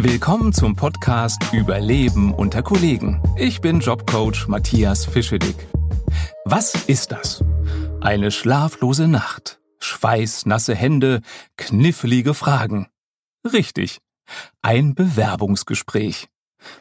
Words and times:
Willkommen 0.00 0.52
zum 0.52 0.76
Podcast 0.76 1.52
Überleben 1.52 2.32
unter 2.32 2.62
Kollegen. 2.62 3.20
Ich 3.36 3.60
bin 3.60 3.80
Jobcoach 3.80 4.46
Matthias 4.46 5.04
Fischedick. 5.04 5.56
Was 6.44 6.86
ist 6.86 7.10
das? 7.10 7.42
Eine 8.00 8.30
schlaflose 8.30 9.08
Nacht, 9.08 9.58
schweißnasse 9.80 10.72
Hände, 10.76 11.20
knifflige 11.56 12.34
Fragen. 12.34 12.86
Richtig. 13.44 13.98
Ein 14.62 14.94
Bewerbungsgespräch. 14.94 16.28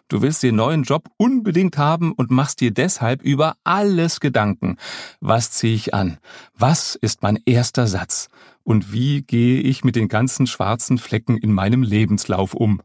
Du 0.10 0.22
willst 0.22 0.44
den 0.44 0.56
neuen 0.56 0.84
Job 0.84 1.10
unbedingt 1.18 1.80
haben 1.80 2.12
und 2.12 2.30
machst 2.30 2.62
dir 2.62 2.72
deshalb 2.72 3.24
über 3.24 3.56
alles 3.64 4.20
Gedanken. 4.20 4.78
Was 5.22 5.50
ziehe 5.50 5.74
ich 5.74 5.92
an? 5.92 6.20
Was 6.54 6.94
ist 6.94 7.24
mein 7.24 7.40
erster 7.48 7.88
Satz? 7.88 8.28
Und 8.62 8.94
wie 8.94 9.24
gehe 9.24 9.60
ich 9.60 9.84
mit 9.84 9.96
den 9.96 10.08
ganzen 10.08 10.46
schwarzen 10.46 11.00
Flecken 11.00 11.36
in 11.36 11.52
meinem 11.52 11.82
Lebenslauf 11.82 12.54
um? 12.54 12.84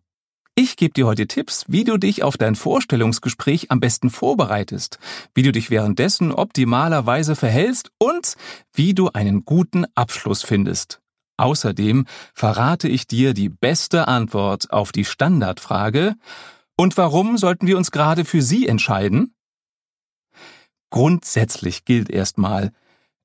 Ich 0.54 0.76
gebe 0.76 0.92
dir 0.92 1.06
heute 1.06 1.26
Tipps, 1.26 1.64
wie 1.68 1.82
du 1.82 1.96
dich 1.96 2.22
auf 2.22 2.36
dein 2.36 2.56
Vorstellungsgespräch 2.56 3.70
am 3.70 3.80
besten 3.80 4.10
vorbereitest, 4.10 4.98
wie 5.34 5.42
du 5.42 5.50
dich 5.50 5.70
währenddessen 5.70 6.30
optimalerweise 6.30 7.36
verhältst 7.36 7.90
und 7.98 8.36
wie 8.74 8.92
du 8.92 9.08
einen 9.08 9.46
guten 9.46 9.86
Abschluss 9.94 10.42
findest. 10.42 11.00
Außerdem 11.38 12.04
verrate 12.34 12.86
ich 12.86 13.06
dir 13.06 13.32
die 13.32 13.48
beste 13.48 14.08
Antwort 14.08 14.70
auf 14.70 14.92
die 14.92 15.06
Standardfrage 15.06 16.16
Und 16.76 16.98
warum 16.98 17.38
sollten 17.38 17.66
wir 17.66 17.78
uns 17.78 17.90
gerade 17.90 18.26
für 18.26 18.42
sie 18.42 18.68
entscheiden? 18.68 19.34
Grundsätzlich 20.90 21.86
gilt 21.86 22.10
erstmal, 22.10 22.72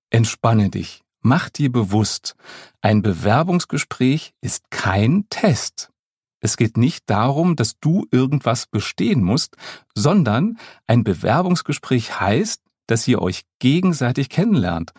entspanne 0.10 0.70
dich, 0.70 1.04
mach 1.20 1.50
dir 1.50 1.74
bewusst, 1.74 2.38
ein 2.82 3.02
Bewerbungsgespräch 3.02 4.34
ist 4.40 4.72
kein 4.72 5.26
Test. 5.30 5.92
Es 6.40 6.58
geht 6.58 6.78
nicht 6.78 7.10
darum, 7.10 7.56
dass 7.56 7.80
du 7.80 8.06
irgendwas 8.12 8.68
bestehen 8.68 9.24
musst, 9.24 9.56
sondern 9.96 10.58
ein 10.86 11.04
Bewerbungsgespräch 11.04 12.20
heißt, 12.20 12.62
dass 12.88 13.08
ihr 13.08 13.22
euch 13.22 13.44
gegenseitig 13.60 14.30
kennenlernt. 14.30 14.92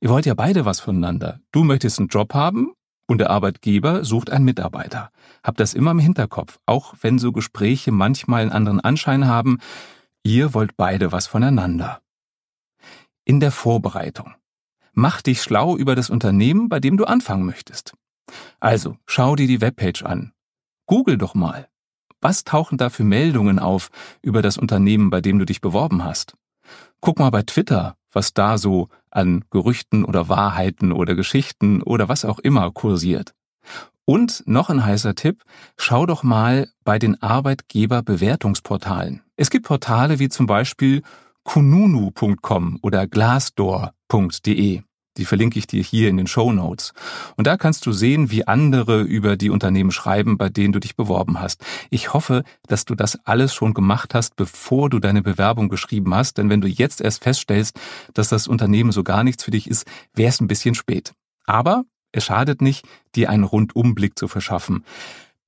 Ihr 0.00 0.10
wollt 0.10 0.26
ja 0.26 0.34
beide 0.34 0.64
was 0.64 0.80
voneinander. 0.80 1.40
Du 1.50 1.64
möchtest 1.64 1.98
einen 1.98 2.08
Job 2.08 2.34
haben 2.34 2.72
und 3.06 3.18
der 3.18 3.30
Arbeitgeber 3.30 4.04
sucht 4.04 4.30
einen 4.30 4.44
Mitarbeiter. 4.44 5.10
Habt 5.42 5.60
das 5.60 5.74
immer 5.74 5.92
im 5.92 5.98
Hinterkopf, 5.98 6.58
auch 6.66 6.94
wenn 7.00 7.18
so 7.18 7.32
Gespräche 7.32 7.90
manchmal 7.90 8.42
einen 8.42 8.52
anderen 8.52 8.80
Anschein 8.80 9.26
haben. 9.26 9.58
Ihr 10.22 10.54
wollt 10.54 10.76
beide 10.76 11.12
was 11.12 11.26
voneinander. 11.26 12.00
In 13.24 13.40
der 13.40 13.50
Vorbereitung. 13.50 14.34
Mach 14.92 15.22
dich 15.22 15.42
schlau 15.42 15.76
über 15.76 15.96
das 15.96 16.08
Unternehmen, 16.08 16.68
bei 16.68 16.80
dem 16.80 16.96
du 16.96 17.04
anfangen 17.04 17.44
möchtest. 17.44 17.94
Also, 18.60 18.96
schau 19.06 19.36
dir 19.36 19.46
die 19.46 19.60
Webpage 19.60 20.04
an. 20.04 20.33
Google 20.86 21.18
doch 21.18 21.34
mal. 21.34 21.68
Was 22.20 22.44
tauchen 22.44 22.78
da 22.78 22.88
für 22.88 23.04
Meldungen 23.04 23.58
auf 23.58 23.90
über 24.22 24.40
das 24.40 24.56
Unternehmen, 24.56 25.10
bei 25.10 25.20
dem 25.20 25.38
du 25.38 25.44
dich 25.44 25.60
beworben 25.60 26.04
hast? 26.04 26.36
Guck 27.00 27.18
mal 27.18 27.30
bei 27.30 27.42
Twitter, 27.42 27.96
was 28.12 28.32
da 28.32 28.56
so 28.56 28.88
an 29.10 29.44
Gerüchten 29.50 30.04
oder 30.04 30.28
Wahrheiten 30.28 30.92
oder 30.92 31.14
Geschichten 31.14 31.82
oder 31.82 32.08
was 32.08 32.24
auch 32.24 32.38
immer 32.38 32.70
kursiert. 32.70 33.34
Und 34.06 34.42
noch 34.46 34.70
ein 34.70 34.84
heißer 34.84 35.14
Tipp, 35.14 35.42
schau 35.76 36.06
doch 36.06 36.22
mal 36.22 36.68
bei 36.84 36.98
den 36.98 37.20
Arbeitgeberbewertungsportalen. 37.22 39.22
Es 39.36 39.50
gibt 39.50 39.66
Portale 39.66 40.18
wie 40.18 40.28
zum 40.28 40.46
Beispiel 40.46 41.02
kununu.com 41.42 42.78
oder 42.82 43.06
glassdoor.de. 43.06 44.82
Die 45.16 45.24
verlinke 45.24 45.58
ich 45.58 45.66
dir 45.66 45.82
hier 45.82 46.08
in 46.08 46.16
den 46.16 46.26
Show 46.26 46.52
Notes. 46.52 46.92
Und 47.36 47.46
da 47.46 47.56
kannst 47.56 47.86
du 47.86 47.92
sehen, 47.92 48.30
wie 48.30 48.46
andere 48.46 49.02
über 49.02 49.36
die 49.36 49.50
Unternehmen 49.50 49.90
schreiben, 49.90 50.36
bei 50.38 50.48
denen 50.48 50.72
du 50.72 50.80
dich 50.80 50.96
beworben 50.96 51.40
hast. 51.40 51.64
Ich 51.90 52.12
hoffe, 52.12 52.42
dass 52.66 52.84
du 52.84 52.94
das 52.94 53.18
alles 53.24 53.54
schon 53.54 53.74
gemacht 53.74 54.14
hast, 54.14 54.36
bevor 54.36 54.90
du 54.90 54.98
deine 54.98 55.22
Bewerbung 55.22 55.68
geschrieben 55.68 56.14
hast. 56.14 56.38
Denn 56.38 56.50
wenn 56.50 56.60
du 56.60 56.68
jetzt 56.68 57.00
erst 57.00 57.22
feststellst, 57.22 57.78
dass 58.12 58.28
das 58.28 58.48
Unternehmen 58.48 58.92
so 58.92 59.04
gar 59.04 59.24
nichts 59.24 59.44
für 59.44 59.50
dich 59.50 59.68
ist, 59.68 59.86
wäre 60.14 60.30
es 60.30 60.40
ein 60.40 60.48
bisschen 60.48 60.74
spät. 60.74 61.12
Aber 61.46 61.84
es 62.12 62.24
schadet 62.24 62.62
nicht, 62.62 62.86
dir 63.14 63.30
einen 63.30 63.44
Rundumblick 63.44 64.18
zu 64.18 64.28
verschaffen. 64.28 64.84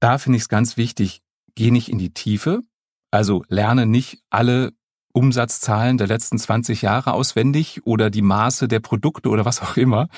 Da 0.01 0.19
finde 0.19 0.37
ich 0.37 0.43
es 0.43 0.49
ganz 0.49 0.77
wichtig, 0.77 1.23
geh 1.55 1.71
nicht 1.71 1.89
in 1.89 1.99
die 1.99 2.13
Tiefe. 2.13 2.63
Also 3.11 3.45
lerne 3.49 3.87
nicht 3.87 4.19
alle 4.31 4.73
Umsatzzahlen 5.17 5.97
der 5.97 6.09
letzten 6.09 6.39
20 6.39 6.83
Jahre 6.83 7.15
auswendig 7.15 7.81
oder 7.87 8.11
die 8.11 8.21
Maße 8.21 8.69
der 8.69 8.81
Produkte 8.81 9.31
oder 9.31 9.47
was 9.47 9.63
auch 9.63 9.79
immer. 9.79 10.09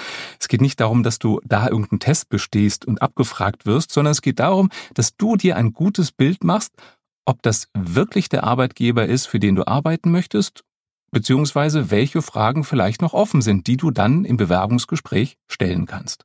Es 0.40 0.48
geht 0.48 0.60
nicht 0.60 0.80
darum, 0.80 1.04
dass 1.04 1.20
du 1.20 1.40
da 1.44 1.68
irgendeinen 1.68 2.00
Test 2.00 2.28
bestehst 2.28 2.84
und 2.84 3.00
abgefragt 3.00 3.64
wirst, 3.64 3.92
sondern 3.92 4.10
es 4.10 4.22
geht 4.22 4.40
darum, 4.40 4.70
dass 4.94 5.16
du 5.16 5.36
dir 5.36 5.56
ein 5.56 5.72
gutes 5.72 6.10
Bild 6.10 6.42
machst, 6.42 6.72
ob 7.24 7.42
das 7.42 7.68
wirklich 7.74 8.28
der 8.28 8.42
Arbeitgeber 8.42 9.06
ist, 9.06 9.26
für 9.26 9.38
den 9.38 9.54
du 9.54 9.68
arbeiten 9.68 10.10
möchtest, 10.10 10.64
beziehungsweise 11.12 11.92
welche 11.92 12.20
Fragen 12.20 12.64
vielleicht 12.64 13.00
noch 13.00 13.12
offen 13.12 13.40
sind, 13.40 13.68
die 13.68 13.76
du 13.76 13.92
dann 13.92 14.24
im 14.24 14.36
Bewerbungsgespräch 14.36 15.36
stellen 15.46 15.86
kannst. 15.86 16.24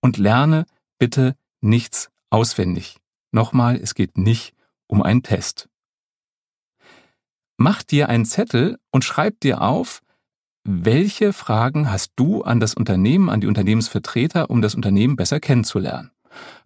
Und 0.00 0.18
lerne 0.18 0.66
bitte 0.98 1.34
nichts 1.62 2.10
auswendig. 2.28 2.98
Nochmal, 3.32 3.76
es 3.76 3.94
geht 3.94 4.18
nicht 4.18 4.54
um 4.86 5.02
einen 5.02 5.22
Test. 5.22 5.70
Mach 7.56 7.82
dir 7.82 8.08
einen 8.08 8.24
Zettel 8.24 8.78
und 8.90 9.04
schreib 9.04 9.40
dir 9.40 9.62
auf, 9.62 10.02
welche 10.64 11.32
Fragen 11.32 11.90
hast 11.90 12.12
du 12.16 12.42
an 12.42 12.60
das 12.60 12.74
Unternehmen, 12.74 13.30
an 13.30 13.40
die 13.40 13.46
Unternehmensvertreter, 13.46 14.50
um 14.50 14.62
das 14.62 14.74
Unternehmen 14.74 15.16
besser 15.16 15.40
kennenzulernen. 15.40 16.10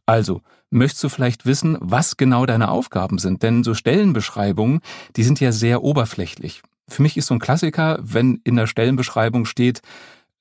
Also, 0.07 0.41
möchtest 0.71 1.05
du 1.05 1.09
vielleicht 1.09 1.47
wissen, 1.47 1.77
was 1.81 2.17
genau 2.17 2.47
deine 2.47 2.71
Aufgaben 2.71 3.19
sind? 3.19 3.43
Denn 3.43 3.63
so 3.63 3.75
Stellenbeschreibungen, 3.75 4.81
die 5.17 5.23
sind 5.23 5.39
ja 5.39 5.53
sehr 5.53 5.83
oberflächlich. 5.83 6.63
Für 6.89 7.03
mich 7.03 7.17
ist 7.17 7.27
so 7.27 7.35
ein 7.35 7.41
Klassiker, 7.41 7.99
wenn 8.03 8.41
in 8.43 8.57
der 8.57 8.67
Stellenbeschreibung 8.67 9.45
steht, 9.45 9.83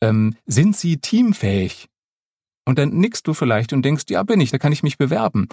ähm, 0.01 0.35
sind 0.47 0.75
Sie 0.75 0.97
teamfähig? 0.97 1.89
Und 2.65 2.79
dann 2.79 2.89
nickst 2.89 3.27
du 3.27 3.33
vielleicht 3.33 3.73
und 3.73 3.83
denkst, 3.83 4.05
ja, 4.09 4.23
bin 4.23 4.41
ich, 4.41 4.51
da 4.51 4.57
kann 4.57 4.71
ich 4.71 4.83
mich 4.83 4.97
bewerben. 4.97 5.47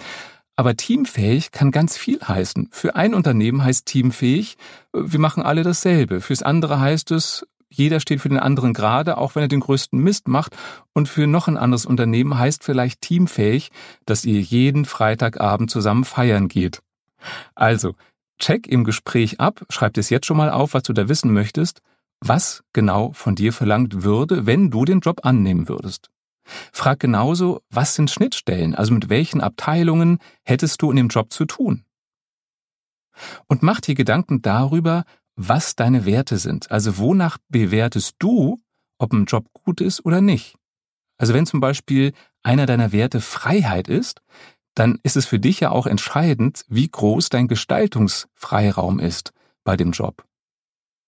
Aber 0.57 0.75
teamfähig 0.75 1.51
kann 1.51 1.69
ganz 1.69 1.95
viel 1.97 2.19
heißen. 2.19 2.69
Für 2.71 2.95
ein 2.95 3.13
Unternehmen 3.13 3.63
heißt 3.63 3.85
teamfähig, 3.85 4.57
wir 4.91 5.19
machen 5.19 5.43
alle 5.43 5.61
dasselbe. 5.61 6.19
Fürs 6.19 6.41
andere 6.41 6.79
heißt 6.79 7.11
es, 7.11 7.45
jeder 7.69 7.99
steht 7.99 8.21
für 8.21 8.29
den 8.29 8.39
anderen 8.39 8.73
gerade, 8.73 9.19
auch 9.19 9.35
wenn 9.35 9.43
er 9.43 9.49
den 9.49 9.59
größten 9.59 9.99
Mist 9.99 10.27
macht. 10.27 10.57
Und 10.93 11.07
für 11.07 11.27
noch 11.27 11.47
ein 11.47 11.57
anderes 11.57 11.85
Unternehmen 11.85 12.39
heißt 12.39 12.63
vielleicht 12.63 13.01
teamfähig, 13.01 13.69
dass 14.05 14.25
ihr 14.25 14.41
jeden 14.41 14.85
Freitagabend 14.85 15.69
zusammen 15.69 16.05
feiern 16.05 16.47
geht. 16.47 16.81
Also, 17.53 17.93
check 18.39 18.65
im 18.65 18.83
Gespräch 18.83 19.39
ab, 19.39 19.63
schreib 19.69 19.95
es 19.97 20.09
jetzt 20.09 20.25
schon 20.25 20.37
mal 20.37 20.49
auf, 20.49 20.73
was 20.73 20.83
du 20.83 20.93
da 20.93 21.07
wissen 21.07 21.33
möchtest, 21.33 21.81
was 22.19 22.63
genau 22.73 23.11
von 23.13 23.35
dir 23.35 23.53
verlangt 23.53 24.03
würde, 24.03 24.47
wenn 24.47 24.71
du 24.71 24.85
den 24.85 25.01
Job 25.01 25.19
annehmen 25.23 25.69
würdest. 25.69 26.09
Frag 26.71 26.99
genauso, 26.99 27.61
was 27.69 27.95
sind 27.95 28.09
Schnittstellen, 28.09 28.75
also 28.75 28.93
mit 28.93 29.09
welchen 29.09 29.41
Abteilungen 29.41 30.19
hättest 30.43 30.81
du 30.81 30.89
in 30.89 30.97
dem 30.97 31.07
Job 31.09 31.31
zu 31.31 31.45
tun? 31.45 31.85
Und 33.47 33.63
mach 33.63 33.81
dir 33.81 33.95
Gedanken 33.95 34.41
darüber, 34.41 35.03
was 35.35 35.75
deine 35.75 36.05
Werte 36.05 36.37
sind, 36.37 36.71
also 36.71 36.97
wonach 36.97 37.37
bewertest 37.49 38.15
du, 38.19 38.59
ob 38.97 39.13
ein 39.13 39.25
Job 39.25 39.45
gut 39.53 39.81
ist 39.81 40.03
oder 40.05 40.21
nicht. 40.21 40.55
Also 41.17 41.33
wenn 41.33 41.45
zum 41.45 41.59
Beispiel 41.59 42.13
einer 42.43 42.65
deiner 42.65 42.91
Werte 42.91 43.21
Freiheit 43.21 43.87
ist, 43.87 44.21
dann 44.75 44.99
ist 45.03 45.17
es 45.17 45.25
für 45.25 45.39
dich 45.39 45.59
ja 45.59 45.71
auch 45.71 45.87
entscheidend, 45.87 46.63
wie 46.67 46.87
groß 46.87 47.29
dein 47.29 47.47
Gestaltungsfreiraum 47.47 48.99
ist 48.99 49.33
bei 49.63 49.75
dem 49.75 49.91
Job. 49.91 50.26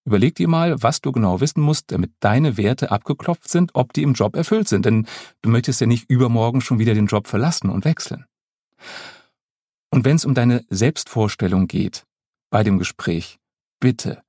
Überleg 0.10 0.34
dir 0.34 0.48
mal, 0.48 0.82
was 0.82 1.02
du 1.02 1.12
genau 1.12 1.40
wissen 1.40 1.62
musst, 1.62 1.92
damit 1.92 2.12
deine 2.20 2.58
Werte 2.58 2.90
abgeklopft 2.90 3.48
sind, 3.48 3.76
ob 3.76 3.94
die 3.94 4.02
im 4.02 4.14
Job 4.14 4.36
erfüllt 4.36 4.68
sind. 4.68 4.84
Denn 4.88 5.06
du 5.44 5.52
möchtest 5.52 5.82
ja 5.82 5.86
nicht 5.86 6.10
übermorgen 6.10 6.62
schon 6.62 6.80
wieder 6.80 6.96
den 6.96 7.06
Job 7.06 7.28
verlassen 7.28 7.70
und 7.70 7.86
wechseln. 7.86 8.26
Und 9.92 10.06
wenn 10.06 10.16
es 10.16 10.26
um 10.26 10.34
deine 10.34 10.66
Selbstvorstellung 10.72 11.68
geht 11.68 12.08
bei 12.50 12.64
dem 12.64 12.80
Gespräch, 12.80 13.38
bitte 13.80 14.24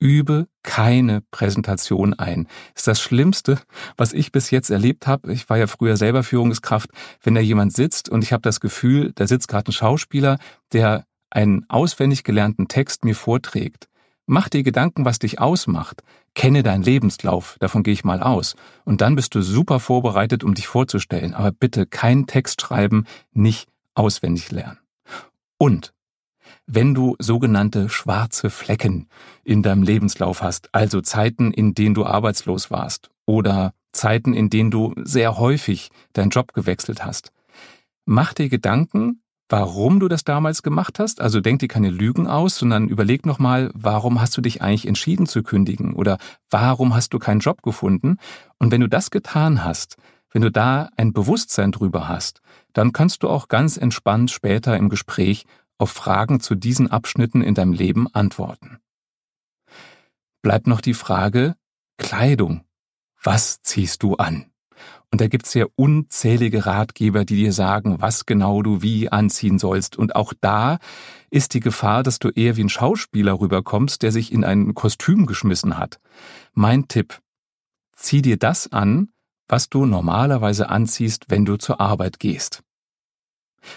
übe 0.00 0.48
keine 0.64 1.22
Präsentation 1.30 2.14
ein. 2.14 2.48
Ist 2.74 2.88
das 2.88 3.00
Schlimmste, 3.00 3.60
was 3.96 4.12
ich 4.12 4.32
bis 4.32 4.50
jetzt 4.50 4.70
erlebt 4.70 5.06
habe. 5.06 5.32
Ich 5.32 5.48
war 5.48 5.58
ja 5.58 5.68
früher 5.68 5.96
selber 5.96 6.24
Führungskraft, 6.24 6.90
wenn 7.22 7.36
da 7.36 7.40
jemand 7.40 7.72
sitzt 7.72 8.08
und 8.08 8.24
ich 8.24 8.32
habe 8.32 8.42
das 8.42 8.58
Gefühl, 8.58 9.12
da 9.14 9.28
sitzt 9.28 9.46
gerade 9.46 9.70
ein 9.70 9.74
Schauspieler, 9.74 10.38
der 10.72 11.04
einen 11.30 11.70
auswendig 11.70 12.24
gelernten 12.24 12.66
Text 12.66 13.04
mir 13.04 13.14
vorträgt. 13.14 13.89
Mach 14.32 14.48
dir 14.48 14.62
Gedanken, 14.62 15.04
was 15.04 15.18
dich 15.18 15.40
ausmacht. 15.40 16.04
Kenne 16.36 16.62
deinen 16.62 16.84
Lebenslauf, 16.84 17.56
davon 17.58 17.82
gehe 17.82 17.92
ich 17.92 18.04
mal 18.04 18.22
aus. 18.22 18.54
Und 18.84 19.00
dann 19.00 19.16
bist 19.16 19.34
du 19.34 19.42
super 19.42 19.80
vorbereitet, 19.80 20.44
um 20.44 20.54
dich 20.54 20.68
vorzustellen. 20.68 21.34
Aber 21.34 21.50
bitte 21.50 21.84
keinen 21.84 22.28
Text 22.28 22.60
schreiben, 22.60 23.06
nicht 23.32 23.68
auswendig 23.96 24.52
lernen. 24.52 24.78
Und 25.58 25.92
wenn 26.64 26.94
du 26.94 27.16
sogenannte 27.18 27.88
schwarze 27.88 28.50
Flecken 28.50 29.08
in 29.42 29.64
deinem 29.64 29.82
Lebenslauf 29.82 30.42
hast, 30.42 30.68
also 30.72 31.00
Zeiten, 31.00 31.50
in 31.50 31.74
denen 31.74 31.96
du 31.96 32.06
arbeitslos 32.06 32.70
warst 32.70 33.10
oder 33.26 33.74
Zeiten, 33.90 34.32
in 34.32 34.48
denen 34.48 34.70
du 34.70 34.94
sehr 35.02 35.38
häufig 35.38 35.90
deinen 36.12 36.30
Job 36.30 36.54
gewechselt 36.54 37.04
hast, 37.04 37.32
mach 38.04 38.32
dir 38.32 38.48
Gedanken, 38.48 39.19
warum 39.50 40.00
du 40.00 40.08
das 40.08 40.24
damals 40.24 40.62
gemacht 40.62 40.98
hast. 40.98 41.20
Also 41.20 41.40
denk 41.40 41.58
dir 41.58 41.68
keine 41.68 41.90
Lügen 41.90 42.26
aus, 42.26 42.56
sondern 42.56 42.88
überleg 42.88 43.26
nochmal, 43.26 43.70
warum 43.74 44.20
hast 44.20 44.36
du 44.36 44.40
dich 44.40 44.62
eigentlich 44.62 44.86
entschieden 44.86 45.26
zu 45.26 45.42
kündigen 45.42 45.92
oder 45.92 46.18
warum 46.48 46.94
hast 46.94 47.12
du 47.12 47.18
keinen 47.18 47.40
Job 47.40 47.60
gefunden. 47.62 48.16
Und 48.58 48.70
wenn 48.70 48.80
du 48.80 48.88
das 48.88 49.10
getan 49.10 49.64
hast, 49.64 49.96
wenn 50.30 50.42
du 50.42 50.50
da 50.50 50.88
ein 50.96 51.12
Bewusstsein 51.12 51.72
drüber 51.72 52.08
hast, 52.08 52.40
dann 52.72 52.92
kannst 52.92 53.24
du 53.24 53.28
auch 53.28 53.48
ganz 53.48 53.76
entspannt 53.76 54.30
später 54.30 54.76
im 54.76 54.88
Gespräch 54.88 55.44
auf 55.76 55.90
Fragen 55.90 56.40
zu 56.40 56.54
diesen 56.54 56.88
Abschnitten 56.88 57.42
in 57.42 57.54
deinem 57.54 57.72
Leben 57.72 58.06
antworten. 58.14 58.78
Bleibt 60.42 60.68
noch 60.68 60.80
die 60.80 60.94
Frage 60.94 61.56
Kleidung. 61.98 62.64
Was 63.22 63.60
ziehst 63.62 64.02
du 64.02 64.14
an? 64.14 64.50
Und 65.10 65.20
da 65.20 65.26
gibt's 65.26 65.54
ja 65.54 65.66
unzählige 65.76 66.66
Ratgeber, 66.66 67.24
die 67.24 67.36
dir 67.36 67.52
sagen, 67.52 68.00
was 68.00 68.26
genau 68.26 68.62
du 68.62 68.80
wie 68.80 69.08
anziehen 69.08 69.58
sollst. 69.58 69.96
Und 69.96 70.14
auch 70.14 70.32
da 70.40 70.78
ist 71.30 71.54
die 71.54 71.60
Gefahr, 71.60 72.02
dass 72.02 72.18
du 72.18 72.28
eher 72.28 72.56
wie 72.56 72.64
ein 72.64 72.68
Schauspieler 72.68 73.40
rüberkommst, 73.40 74.02
der 74.02 74.12
sich 74.12 74.32
in 74.32 74.44
ein 74.44 74.74
Kostüm 74.74 75.26
geschmissen 75.26 75.78
hat. 75.78 75.98
Mein 76.52 76.86
Tipp, 76.86 77.20
zieh 77.94 78.22
dir 78.22 78.36
das 78.36 78.72
an, 78.72 79.08
was 79.48 79.68
du 79.68 79.84
normalerweise 79.84 80.68
anziehst, 80.68 81.26
wenn 81.28 81.44
du 81.44 81.56
zur 81.56 81.80
Arbeit 81.80 82.20
gehst. 82.20 82.62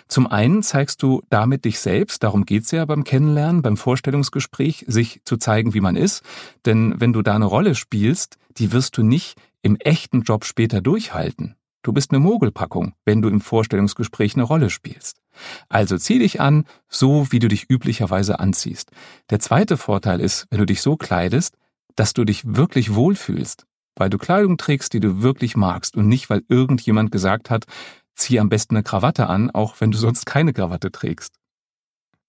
Zum 0.07 0.27
einen 0.27 0.63
zeigst 0.63 1.03
du 1.03 1.21
damit 1.29 1.65
dich 1.65 1.79
selbst, 1.79 2.23
darum 2.23 2.45
geht's 2.45 2.71
ja 2.71 2.85
beim 2.85 3.03
Kennenlernen, 3.03 3.61
beim 3.61 3.75
Vorstellungsgespräch, 3.75 4.85
sich 4.87 5.21
zu 5.25 5.37
zeigen, 5.37 5.73
wie 5.73 5.81
man 5.81 5.95
ist. 5.95 6.23
Denn 6.65 6.95
wenn 6.99 7.11
du 7.11 7.21
da 7.21 7.35
eine 7.35 7.45
Rolle 7.45 7.75
spielst, 7.75 8.37
die 8.57 8.71
wirst 8.71 8.97
du 8.97 9.03
nicht 9.03 9.37
im 9.63 9.77
echten 9.77 10.21
Job 10.21 10.45
später 10.45 10.81
durchhalten. 10.81 11.55
Du 11.81 11.91
bist 11.91 12.11
eine 12.11 12.19
Mogelpackung, 12.19 12.93
wenn 13.05 13.21
du 13.21 13.29
im 13.29 13.41
Vorstellungsgespräch 13.41 14.35
eine 14.35 14.43
Rolle 14.43 14.69
spielst. 14.69 15.17
Also 15.67 15.97
zieh 15.97 16.19
dich 16.19 16.39
an, 16.39 16.65
so 16.87 17.31
wie 17.31 17.39
du 17.39 17.47
dich 17.47 17.69
üblicherweise 17.69 18.39
anziehst. 18.39 18.91
Der 19.29 19.39
zweite 19.39 19.75
Vorteil 19.75 20.21
ist, 20.21 20.45
wenn 20.49 20.59
du 20.59 20.65
dich 20.65 20.81
so 20.81 20.95
kleidest, 20.95 21.57
dass 21.95 22.13
du 22.13 22.23
dich 22.23 22.43
wirklich 22.45 22.95
wohlfühlst, 22.95 23.65
weil 23.95 24.09
du 24.09 24.17
Kleidung 24.17 24.57
trägst, 24.57 24.93
die 24.93 24.99
du 24.99 25.21
wirklich 25.21 25.55
magst 25.55 25.97
und 25.97 26.07
nicht, 26.07 26.29
weil 26.29 26.43
irgendjemand 26.47 27.11
gesagt 27.11 27.49
hat, 27.49 27.65
zieh 28.15 28.39
am 28.39 28.49
besten 28.49 28.75
eine 28.75 28.83
Krawatte 28.83 29.27
an, 29.27 29.51
auch 29.51 29.79
wenn 29.79 29.91
du 29.91 29.97
sonst 29.97 30.25
keine 30.25 30.53
Krawatte 30.53 30.91
trägst. 30.91 31.35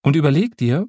Und 0.03 0.17
überleg 0.17 0.57
dir, 0.57 0.87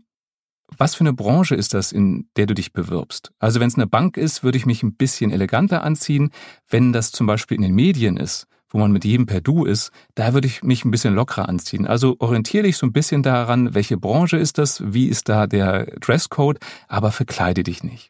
was 0.78 0.96
für 0.96 1.02
eine 1.02 1.14
Branche 1.14 1.56
ist 1.56 1.74
das, 1.74 1.92
in 1.92 2.28
der 2.36 2.46
du 2.48 2.54
dich 2.54 2.74
bewirbst? 2.74 3.32
Also 3.40 3.60
wenn 3.60 3.68
es 3.68 3.76
eine 3.76 3.88
Bank 3.88 4.18
ist, 4.18 4.44
würde 4.44 4.58
ich 4.58 4.66
mich 4.66 4.84
ein 4.84 4.96
bisschen 4.96 5.32
eleganter 5.32 5.84
anziehen. 5.84 6.32
Wenn 6.70 6.92
das 6.92 7.12
zum 7.12 7.28
Beispiel 7.28 7.56
in 7.56 7.64
den 7.64 7.76
Medien 7.76 8.18
ist, 8.18 8.48
wo 8.70 8.80
man 8.80 8.92
mit 8.92 9.06
jedem 9.06 9.26
per 9.26 9.42
Du 9.42 9.66
ist, 9.66 9.92
da 10.16 10.34
würde 10.34 10.48
ich 10.48 10.64
mich 10.64 10.84
ein 10.84 10.92
bisschen 10.92 11.16
lockerer 11.16 11.48
anziehen. 11.48 11.88
Also 11.88 12.16
orientiere 12.20 12.64
dich 12.64 12.78
so 12.78 12.86
ein 12.86 12.94
bisschen 12.94 13.24
daran, 13.24 13.74
welche 13.74 13.98
Branche 13.98 14.38
ist 14.38 14.58
das, 14.58 14.84
wie 14.86 15.08
ist 15.08 15.30
da 15.30 15.48
der 15.48 15.86
Dresscode, 16.00 16.60
aber 16.88 17.12
verkleide 17.12 17.64
dich 17.64 17.84
nicht. 17.84 18.10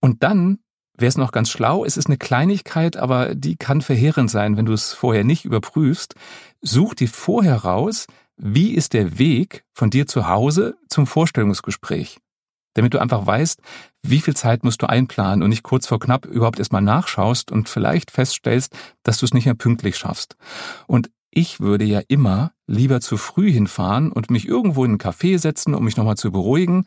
Und 0.00 0.22
dann 0.22 0.58
wäre 0.98 1.08
es 1.08 1.16
noch 1.16 1.32
ganz 1.32 1.48
schlau, 1.50 1.84
es 1.84 1.96
ist 1.96 2.06
eine 2.06 2.18
Kleinigkeit, 2.18 2.96
aber 2.96 3.34
die 3.34 3.56
kann 3.56 3.80
verheerend 3.80 4.30
sein, 4.30 4.56
wenn 4.56 4.66
du 4.66 4.72
es 4.72 4.92
vorher 4.92 5.24
nicht 5.24 5.44
überprüfst. 5.44 6.14
Such 6.60 6.94
dir 6.94 7.08
vorher 7.08 7.56
raus, 7.56 8.06
wie 8.42 8.74
ist 8.74 8.94
der 8.94 9.18
Weg 9.18 9.64
von 9.74 9.90
dir 9.90 10.06
zu 10.06 10.26
Hause 10.26 10.78
zum 10.88 11.06
Vorstellungsgespräch? 11.06 12.18
Damit 12.74 12.94
du 12.94 12.98
einfach 12.98 13.26
weißt, 13.26 13.60
wie 14.02 14.20
viel 14.20 14.34
Zeit 14.34 14.64
musst 14.64 14.80
du 14.80 14.88
einplanen 14.88 15.42
und 15.42 15.50
nicht 15.50 15.62
kurz 15.62 15.86
vor 15.86 16.00
knapp 16.00 16.24
überhaupt 16.24 16.58
erstmal 16.58 16.80
nachschaust 16.80 17.52
und 17.52 17.68
vielleicht 17.68 18.10
feststellst, 18.10 18.74
dass 19.02 19.18
du 19.18 19.26
es 19.26 19.34
nicht 19.34 19.44
mehr 19.44 19.54
pünktlich 19.54 19.98
schaffst. 19.98 20.36
Und 20.86 21.10
ich 21.30 21.60
würde 21.60 21.84
ja 21.84 22.00
immer 22.08 22.52
lieber 22.66 23.00
zu 23.00 23.18
früh 23.18 23.52
hinfahren 23.52 24.10
und 24.10 24.30
mich 24.30 24.48
irgendwo 24.48 24.84
in 24.84 24.92
einen 24.92 25.00
Café 25.00 25.38
setzen, 25.38 25.74
um 25.74 25.84
mich 25.84 25.98
nochmal 25.98 26.16
zu 26.16 26.32
beruhigen 26.32 26.86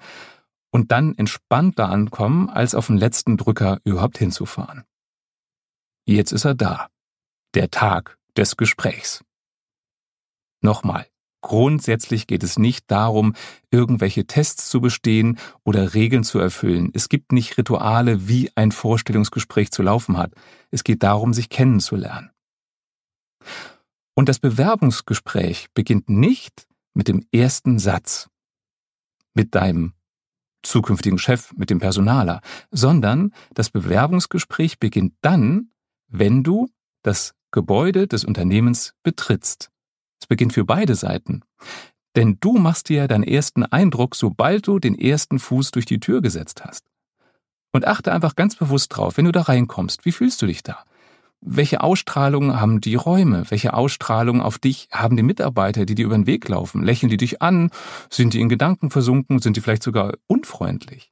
und 0.72 0.92
dann 0.92 1.16
entspannt 1.16 1.78
da 1.78 1.90
ankommen, 1.90 2.50
als 2.50 2.74
auf 2.74 2.88
den 2.88 2.98
letzten 2.98 3.38
Drücker 3.38 3.80
überhaupt 3.84 4.18
hinzufahren. 4.18 4.86
Jetzt 6.06 6.32
ist 6.32 6.46
er 6.46 6.56
da. 6.56 6.90
Der 7.54 7.70
Tag 7.70 8.18
des 8.36 8.58
Gesprächs. 8.58 9.24
Nochmal. 10.62 11.13
Grundsätzlich 11.44 12.26
geht 12.26 12.42
es 12.42 12.58
nicht 12.58 12.90
darum, 12.90 13.36
irgendwelche 13.70 14.26
Tests 14.26 14.70
zu 14.70 14.80
bestehen 14.80 15.38
oder 15.66 15.94
Regeln 15.94 16.24
zu 16.24 16.40
erfüllen. 16.40 16.90
Es 16.94 17.10
gibt 17.10 17.34
nicht 17.34 17.58
Rituale, 17.58 18.30
wie 18.30 18.50
ein 18.56 18.72
Vorstellungsgespräch 18.72 19.70
zu 19.70 19.84
laufen 19.84 20.18
hat. 20.18 20.32
Es 20.72 20.86
geht 20.86 21.04
darum, 21.04 21.34
sich 21.34 21.50
kennenzulernen. 21.50 22.32
Und 24.16 24.30
das 24.30 24.40
Bewerbungsgespräch 24.40 25.68
beginnt 25.74 26.10
nicht 26.10 26.66
mit 26.94 27.10
dem 27.10 27.28
ersten 27.34 27.78
Satz, 27.78 28.30
mit 29.34 29.54
deinem 29.54 29.94
zukünftigen 30.64 31.20
Chef, 31.20 31.52
mit 31.58 31.70
dem 31.70 31.80
Personaler, 31.80 32.40
sondern 32.72 33.34
das 33.54 33.70
Bewerbungsgespräch 33.70 34.80
beginnt 34.80 35.16
dann, 35.20 35.72
wenn 36.08 36.42
du 36.42 36.70
das 37.02 37.36
Gebäude 37.52 38.08
des 38.08 38.24
Unternehmens 38.24 38.94
betrittst. 39.04 39.73
Es 40.24 40.28
beginnt 40.28 40.54
für 40.54 40.64
beide 40.64 40.96
Seiten. 40.96 41.42
Denn 42.16 42.38
du 42.40 42.54
machst 42.54 42.88
dir 42.88 43.10
deinen 43.10 43.26
ersten 43.26 43.66
Eindruck, 43.66 44.16
sobald 44.16 44.66
du 44.68 44.80
den 44.80 44.98
ersten 44.98 45.38
Fuß 45.38 45.72
durch 45.72 45.86
die 45.86 46.00
Tür 46.00 46.22
gesetzt 46.22 46.64
hast. 46.64 46.86
Und 47.74 47.86
achte 47.86 48.14
einfach 48.14 48.38
ganz 48.38 48.56
bewusst 48.56 48.96
drauf, 48.96 49.18
wenn 49.18 49.26
du 49.26 49.34
da 49.34 49.42
reinkommst, 49.42 50.06
wie 50.06 50.14
fühlst 50.14 50.42
du 50.42 50.46
dich 50.46 50.64
da? 50.64 50.86
Welche 51.42 51.82
Ausstrahlung 51.82 52.58
haben 52.58 52.80
die 52.80 52.96
Räume? 52.96 53.44
Welche 53.52 53.74
Ausstrahlung 53.74 54.42
auf 54.42 54.60
dich 54.60 54.88
haben 54.94 55.18
die 55.18 55.24
Mitarbeiter, 55.24 55.86
die 55.86 55.96
dir 55.96 56.06
über 56.06 56.16
den 56.16 56.26
Weg 56.26 56.48
laufen? 56.48 56.84
Lächeln 56.84 57.10
die 57.10 57.18
dich 57.18 57.42
an? 57.42 57.70
Sind 58.10 58.34
die 58.34 58.40
in 58.40 58.48
Gedanken 58.48 58.92
versunken? 58.92 59.40
Sind 59.40 59.58
die 59.58 59.62
vielleicht 59.62 59.84
sogar 59.84 60.14
unfreundlich? 60.28 61.12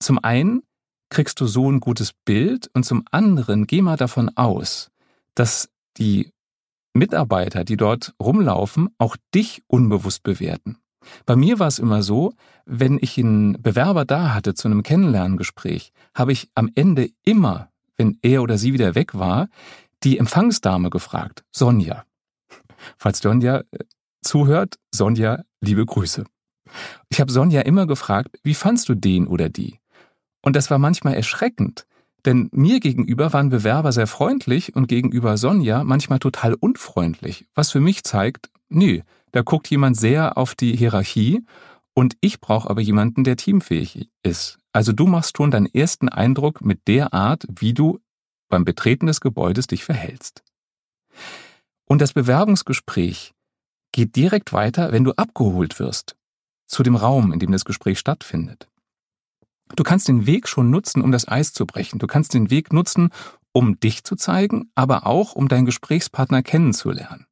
Zum 0.00 0.18
einen 0.24 0.62
kriegst 1.10 1.38
du 1.38 1.46
so 1.46 1.70
ein 1.70 1.80
gutes 1.80 2.14
Bild 2.24 2.70
und 2.72 2.84
zum 2.84 3.04
anderen 3.10 3.66
geh 3.66 3.82
mal 3.82 3.98
davon 3.98 4.34
aus, 4.38 4.90
dass 5.34 5.68
die 5.98 6.32
Mitarbeiter, 6.92 7.64
die 7.64 7.76
dort 7.76 8.14
rumlaufen, 8.20 8.88
auch 8.98 9.16
dich 9.34 9.62
unbewusst 9.66 10.22
bewerten. 10.22 10.78
Bei 11.26 11.36
mir 11.36 11.58
war 11.58 11.68
es 11.68 11.78
immer 11.78 12.02
so, 12.02 12.34
wenn 12.66 12.98
ich 13.00 13.18
einen 13.18 13.60
Bewerber 13.62 14.04
da 14.04 14.34
hatte 14.34 14.54
zu 14.54 14.68
einem 14.68 14.82
Kennenlerngespräch, 14.82 15.92
habe 16.14 16.32
ich 16.32 16.50
am 16.54 16.70
Ende 16.74 17.10
immer, 17.24 17.70
wenn 17.96 18.18
er 18.22 18.42
oder 18.42 18.58
sie 18.58 18.72
wieder 18.72 18.94
weg 18.94 19.14
war, 19.14 19.48
die 20.02 20.18
Empfangsdame 20.18 20.90
gefragt, 20.90 21.44
Sonja. 21.50 22.04
Falls 22.96 23.18
Sonja 23.18 23.62
äh, 23.70 23.78
zuhört, 24.22 24.78
Sonja, 24.92 25.42
liebe 25.60 25.84
Grüße. 25.84 26.24
Ich 27.08 27.20
habe 27.20 27.32
Sonja 27.32 27.62
immer 27.62 27.86
gefragt, 27.86 28.38
wie 28.42 28.54
fandst 28.54 28.88
du 28.88 28.94
den 28.94 29.26
oder 29.26 29.48
die? 29.48 29.80
Und 30.42 30.54
das 30.54 30.70
war 30.70 30.78
manchmal 30.78 31.14
erschreckend, 31.14 31.86
denn 32.24 32.48
mir 32.52 32.80
gegenüber 32.80 33.32
waren 33.32 33.48
Bewerber 33.48 33.92
sehr 33.92 34.06
freundlich 34.06 34.74
und 34.74 34.88
gegenüber 34.88 35.36
Sonja 35.36 35.84
manchmal 35.84 36.18
total 36.18 36.54
unfreundlich, 36.54 37.46
was 37.54 37.70
für 37.70 37.80
mich 37.80 38.04
zeigt, 38.04 38.50
nö, 38.68 39.00
da 39.32 39.42
guckt 39.42 39.68
jemand 39.70 39.96
sehr 39.96 40.36
auf 40.36 40.54
die 40.54 40.76
Hierarchie 40.76 41.44
und 41.94 42.16
ich 42.20 42.40
brauche 42.40 42.68
aber 42.70 42.80
jemanden, 42.80 43.24
der 43.24 43.36
teamfähig 43.36 44.08
ist. 44.22 44.58
Also 44.72 44.92
du 44.92 45.06
machst 45.06 45.36
schon 45.36 45.50
deinen 45.50 45.66
ersten 45.66 46.08
Eindruck 46.08 46.60
mit 46.60 46.86
der 46.86 47.12
Art, 47.12 47.46
wie 47.48 47.74
du 47.74 47.98
beim 48.48 48.64
Betreten 48.64 49.06
des 49.06 49.20
Gebäudes 49.20 49.66
dich 49.66 49.84
verhältst. 49.84 50.42
Und 51.84 52.00
das 52.00 52.12
Bewerbungsgespräch 52.12 53.34
geht 53.92 54.16
direkt 54.16 54.52
weiter, 54.52 54.92
wenn 54.92 55.04
du 55.04 55.12
abgeholt 55.12 55.78
wirst 55.78 56.16
zu 56.66 56.82
dem 56.82 56.96
Raum, 56.96 57.32
in 57.32 57.38
dem 57.38 57.50
das 57.50 57.64
Gespräch 57.64 57.98
stattfindet. 57.98 58.68
Du 59.76 59.82
kannst 59.82 60.08
den 60.08 60.26
Weg 60.26 60.48
schon 60.48 60.70
nutzen, 60.70 61.02
um 61.02 61.12
das 61.12 61.28
Eis 61.28 61.52
zu 61.52 61.66
brechen. 61.66 61.98
Du 61.98 62.06
kannst 62.06 62.34
den 62.34 62.50
Weg 62.50 62.72
nutzen, 62.72 63.10
um 63.52 63.78
dich 63.80 64.04
zu 64.04 64.16
zeigen, 64.16 64.70
aber 64.74 65.06
auch 65.06 65.34
um 65.34 65.48
deinen 65.48 65.66
Gesprächspartner 65.66 66.42
kennenzulernen. 66.42 67.26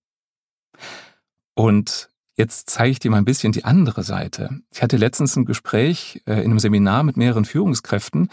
Und 1.54 2.10
jetzt 2.36 2.68
zeige 2.70 2.90
ich 2.90 2.98
dir 2.98 3.10
mal 3.10 3.18
ein 3.18 3.24
bisschen 3.24 3.52
die 3.52 3.64
andere 3.64 4.02
Seite. 4.02 4.60
Ich 4.72 4.82
hatte 4.82 4.96
letztens 4.96 5.36
ein 5.36 5.44
Gespräch 5.44 6.22
äh, 6.26 6.34
in 6.34 6.50
einem 6.50 6.58
Seminar 6.58 7.02
mit 7.02 7.16
mehreren 7.16 7.44
Führungskräften, 7.44 8.28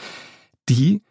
die 0.69 1.01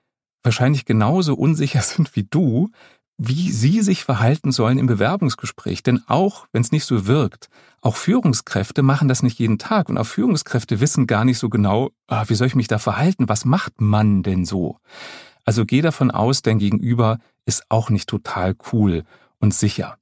wahrscheinlich 0.43 0.85
genauso 0.85 1.35
unsicher 1.35 1.81
sind 1.83 2.15
wie 2.17 2.25
du, 2.25 2.71
wie 3.19 3.51
sie 3.51 3.83
sich 3.83 4.05
verhalten 4.05 4.53
sollen 4.53 4.79
im 4.79 4.87
Bewerbungsgespräch. 4.87 5.83
Denn 5.83 6.03
auch 6.07 6.47
wenn 6.53 6.63
es 6.63 6.73
nicht 6.73 6.85
so 6.85 7.07
wirkt, 7.07 7.49
auch 7.81 7.97
Führungskräfte 7.97 8.83
machen 8.83 9.09
das 9.09 9.23
nicht 9.23 9.39
jeden 9.39 9.59
Tag 9.59 9.89
und 9.89 9.99
auch 9.99 10.07
Führungskräfte 10.07 10.81
wissen 10.81 11.07
gar 11.07 11.25
nicht 11.25 11.39
so 11.39 11.49
genau, 11.49 11.91
ah, 12.07 12.25
wie 12.29 12.35
soll 12.35 12.47
ich 12.47 12.55
mich 12.55 12.69
da 12.69 12.79
verhalten? 12.79 13.29
Was 13.29 13.45
macht 13.45 13.81
man 13.81 14.23
denn 14.23 14.45
so? 14.45 14.79
Also 15.45 15.65
geh 15.67 15.81
davon 15.81 16.11
aus, 16.11 16.43
dein 16.43 16.59
Gegenüber 16.59 17.19
ist 17.45 17.65
auch 17.69 17.91
nicht 17.91 18.09
total 18.09 18.55
cool 18.73 19.05
und 19.39 19.53
sicher. 19.53 19.99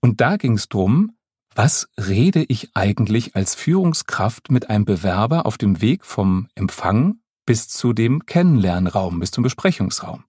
Und 0.00 0.20
da 0.20 0.36
ging 0.36 0.54
es 0.54 0.68
drum, 0.68 1.12
was 1.54 1.88
rede 1.96 2.44
ich 2.48 2.70
eigentlich 2.74 3.36
als 3.36 3.54
Führungskraft 3.54 4.50
mit 4.50 4.70
einem 4.70 4.84
Bewerber 4.84 5.46
auf 5.46 5.56
dem 5.56 5.80
Weg 5.80 6.04
vom 6.04 6.48
Empfang 6.54 7.20
bis 7.46 7.68
zu 7.68 7.92
dem 7.92 8.26
Kennenlernraum, 8.26 9.20
bis 9.20 9.30
zum 9.30 9.44
Besprechungsraum? 9.44 10.24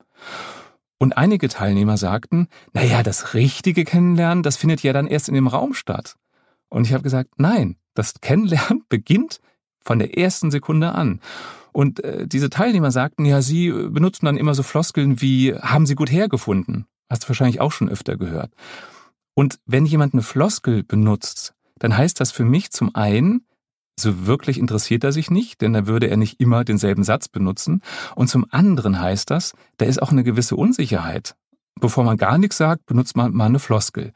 Und 0.97 1.17
einige 1.17 1.49
Teilnehmer 1.49 1.97
sagten, 1.97 2.47
naja, 2.73 3.03
das 3.03 3.33
richtige 3.33 3.83
Kennenlernen, 3.83 4.43
das 4.43 4.57
findet 4.57 4.81
ja 4.81 4.93
dann 4.93 5.07
erst 5.07 5.27
in 5.27 5.35
dem 5.35 5.47
Raum 5.47 5.73
statt. 5.73 6.15
Und 6.69 6.85
ich 6.87 6.93
habe 6.93 7.03
gesagt, 7.03 7.31
nein, 7.37 7.77
das 7.93 8.21
Kennenlernen 8.21 8.83
beginnt 8.89 9.39
von 9.81 9.99
der 9.99 10.17
ersten 10.17 10.51
Sekunde 10.51 10.93
an. 10.93 11.19
Und 11.71 12.03
äh, 12.03 12.27
diese 12.27 12.49
Teilnehmer 12.49 12.91
sagten, 12.91 13.25
ja, 13.25 13.41
sie 13.41 13.69
benutzen 13.69 14.25
dann 14.25 14.37
immer 14.37 14.55
so 14.55 14.63
Floskeln 14.63 15.21
wie, 15.21 15.53
haben 15.53 15.85
sie 15.85 15.95
gut 15.95 16.11
hergefunden? 16.11 16.85
Hast 17.09 17.23
du 17.23 17.27
wahrscheinlich 17.27 17.59
auch 17.59 17.71
schon 17.71 17.89
öfter 17.89 18.17
gehört. 18.17 18.51
Und 19.35 19.59
wenn 19.65 19.85
jemand 19.85 20.13
eine 20.13 20.23
Floskel 20.23 20.83
benutzt, 20.83 21.53
dann 21.77 21.95
heißt 21.95 22.19
das 22.19 22.31
für 22.31 22.45
mich 22.45 22.71
zum 22.71 22.95
einen, 22.95 23.45
so 23.99 24.27
wirklich 24.27 24.57
interessiert 24.57 25.03
er 25.03 25.11
sich 25.11 25.31
nicht, 25.31 25.61
denn 25.61 25.73
da 25.73 25.87
würde 25.87 26.07
er 26.07 26.17
nicht 26.17 26.39
immer 26.39 26.63
denselben 26.63 27.03
Satz 27.03 27.27
benutzen. 27.27 27.81
Und 28.15 28.27
zum 28.27 28.45
anderen 28.49 28.99
heißt 28.99 29.29
das, 29.29 29.53
da 29.77 29.85
ist 29.85 30.01
auch 30.01 30.11
eine 30.11 30.23
gewisse 30.23 30.55
Unsicherheit. 30.55 31.35
Bevor 31.79 32.03
man 32.03 32.17
gar 32.17 32.37
nichts 32.37 32.57
sagt, 32.57 32.85
benutzt 32.85 33.15
man 33.15 33.33
mal 33.33 33.45
eine 33.45 33.59
Floskel. 33.59 34.13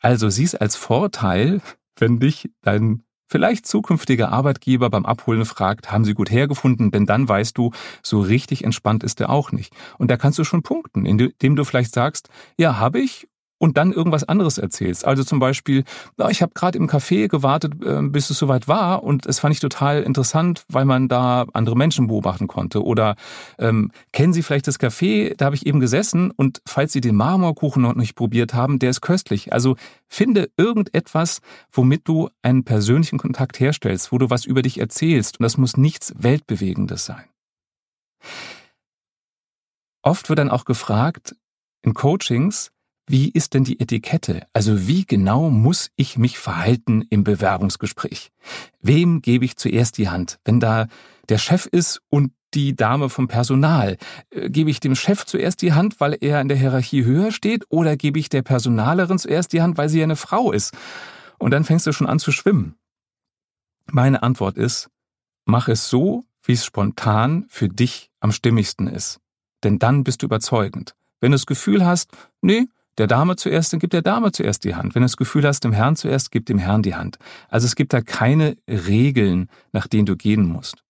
Also 0.00 0.28
sieh's 0.28 0.54
als 0.54 0.76
Vorteil, 0.76 1.60
wenn 1.96 2.18
dich 2.20 2.50
dein 2.62 3.02
vielleicht 3.26 3.66
zukünftiger 3.66 4.30
Arbeitgeber 4.30 4.90
beim 4.90 5.06
Abholen 5.06 5.44
fragt, 5.44 5.90
haben 5.90 6.04
Sie 6.04 6.14
gut 6.14 6.30
hergefunden, 6.30 6.90
denn 6.90 7.06
dann 7.06 7.28
weißt 7.28 7.56
du, 7.56 7.72
so 8.02 8.20
richtig 8.20 8.64
entspannt 8.64 9.02
ist 9.02 9.20
er 9.20 9.30
auch 9.30 9.50
nicht. 9.50 9.74
Und 9.98 10.10
da 10.10 10.16
kannst 10.16 10.38
du 10.38 10.44
schon 10.44 10.62
punkten, 10.62 11.06
indem 11.06 11.56
du 11.56 11.64
vielleicht 11.64 11.94
sagst, 11.94 12.28
ja, 12.58 12.78
habe 12.78 13.00
ich 13.00 13.28
und 13.58 13.76
dann 13.76 13.92
irgendwas 13.92 14.24
anderes 14.24 14.58
erzählst. 14.58 15.04
Also 15.06 15.24
zum 15.24 15.38
Beispiel, 15.38 15.84
ich 16.28 16.42
habe 16.42 16.52
gerade 16.54 16.78
im 16.78 16.88
Café 16.88 17.28
gewartet, 17.28 17.74
äh, 17.84 18.02
bis 18.02 18.30
es 18.30 18.38
soweit 18.38 18.68
war 18.68 19.02
und 19.02 19.26
es 19.26 19.38
fand 19.38 19.54
ich 19.54 19.60
total 19.60 20.02
interessant, 20.02 20.64
weil 20.68 20.84
man 20.84 21.08
da 21.08 21.46
andere 21.52 21.76
Menschen 21.76 22.06
beobachten 22.08 22.46
konnte. 22.46 22.82
Oder 22.82 23.16
ähm, 23.58 23.90
kennen 24.12 24.32
Sie 24.32 24.42
vielleicht 24.42 24.66
das 24.66 24.80
Café, 24.80 25.34
da 25.36 25.46
habe 25.46 25.56
ich 25.56 25.66
eben 25.66 25.80
gesessen 25.80 26.30
und 26.30 26.60
falls 26.66 26.92
Sie 26.92 27.00
den 27.00 27.14
Marmorkuchen 27.14 27.82
noch 27.82 27.94
nicht 27.94 28.14
probiert 28.14 28.54
haben, 28.54 28.78
der 28.78 28.90
ist 28.90 29.00
köstlich. 29.00 29.52
Also 29.52 29.76
finde 30.08 30.50
irgendetwas, 30.56 31.40
womit 31.72 32.08
du 32.08 32.28
einen 32.42 32.64
persönlichen 32.64 33.18
Kontakt 33.18 33.60
herstellst, 33.60 34.12
wo 34.12 34.18
du 34.18 34.30
was 34.30 34.44
über 34.44 34.62
dich 34.62 34.78
erzählst 34.78 35.38
und 35.38 35.44
das 35.44 35.58
muss 35.58 35.76
nichts 35.76 36.12
Weltbewegendes 36.16 37.04
sein. 37.04 37.24
Oft 40.02 40.28
wird 40.28 40.38
dann 40.38 40.50
auch 40.50 40.66
gefragt, 40.66 41.34
in 41.82 41.94
Coachings, 41.94 42.70
wie 43.06 43.30
ist 43.30 43.54
denn 43.54 43.64
die 43.64 43.80
Etikette? 43.80 44.46
Also 44.52 44.88
wie 44.88 45.04
genau 45.04 45.50
muss 45.50 45.90
ich 45.96 46.16
mich 46.16 46.38
verhalten 46.38 47.02
im 47.10 47.22
Bewerbungsgespräch? 47.22 48.30
Wem 48.80 49.20
gebe 49.20 49.44
ich 49.44 49.56
zuerst 49.56 49.98
die 49.98 50.08
Hand? 50.08 50.38
Wenn 50.44 50.60
da 50.60 50.86
der 51.28 51.38
Chef 51.38 51.66
ist 51.66 52.00
und 52.08 52.32
die 52.54 52.76
Dame 52.76 53.10
vom 53.10 53.28
Personal, 53.28 53.98
äh, 54.30 54.48
gebe 54.48 54.70
ich 54.70 54.80
dem 54.80 54.94
Chef 54.94 55.26
zuerst 55.26 55.60
die 55.60 55.72
Hand, 55.72 56.00
weil 56.00 56.16
er 56.20 56.40
in 56.40 56.48
der 56.48 56.56
Hierarchie 56.56 57.04
höher 57.04 57.32
steht, 57.32 57.64
oder 57.68 57.96
gebe 57.96 58.18
ich 58.18 58.28
der 58.28 58.42
Personalerin 58.42 59.18
zuerst 59.18 59.52
die 59.52 59.60
Hand, 59.60 59.76
weil 59.76 59.88
sie 59.88 59.98
ja 59.98 60.04
eine 60.04 60.16
Frau 60.16 60.52
ist? 60.52 60.72
Und 61.38 61.50
dann 61.50 61.64
fängst 61.64 61.86
du 61.86 61.92
schon 61.92 62.06
an 62.06 62.18
zu 62.18 62.32
schwimmen. 62.32 62.76
Meine 63.90 64.22
Antwort 64.22 64.56
ist, 64.56 64.88
mach 65.44 65.68
es 65.68 65.88
so, 65.88 66.24
wie 66.42 66.52
es 66.52 66.64
spontan 66.64 67.46
für 67.48 67.68
dich 67.68 68.10
am 68.20 68.32
stimmigsten 68.32 68.86
ist. 68.86 69.20
Denn 69.62 69.78
dann 69.78 70.04
bist 70.04 70.22
du 70.22 70.26
überzeugend. 70.26 70.94
Wenn 71.20 71.32
du 71.32 71.36
das 71.36 71.46
Gefühl 71.46 71.84
hast, 71.84 72.10
nee, 72.40 72.66
der 72.98 73.06
Dame 73.06 73.36
zuerst, 73.36 73.72
dann 73.72 73.80
gibt 73.80 73.92
der 73.92 74.02
Dame 74.02 74.32
zuerst 74.32 74.64
die 74.64 74.74
Hand. 74.74 74.94
Wenn 74.94 75.02
du 75.02 75.06
das 75.06 75.16
Gefühl 75.16 75.46
hast, 75.46 75.64
dem 75.64 75.72
Herrn 75.72 75.96
zuerst, 75.96 76.30
gib 76.30 76.46
dem 76.46 76.58
Herrn 76.58 76.82
die 76.82 76.94
Hand. 76.94 77.18
Also 77.48 77.66
es 77.66 77.76
gibt 77.76 77.92
da 77.92 78.00
keine 78.00 78.56
Regeln, 78.68 79.48
nach 79.72 79.86
denen 79.86 80.06
du 80.06 80.16
gehen 80.16 80.46
musst. 80.46 80.84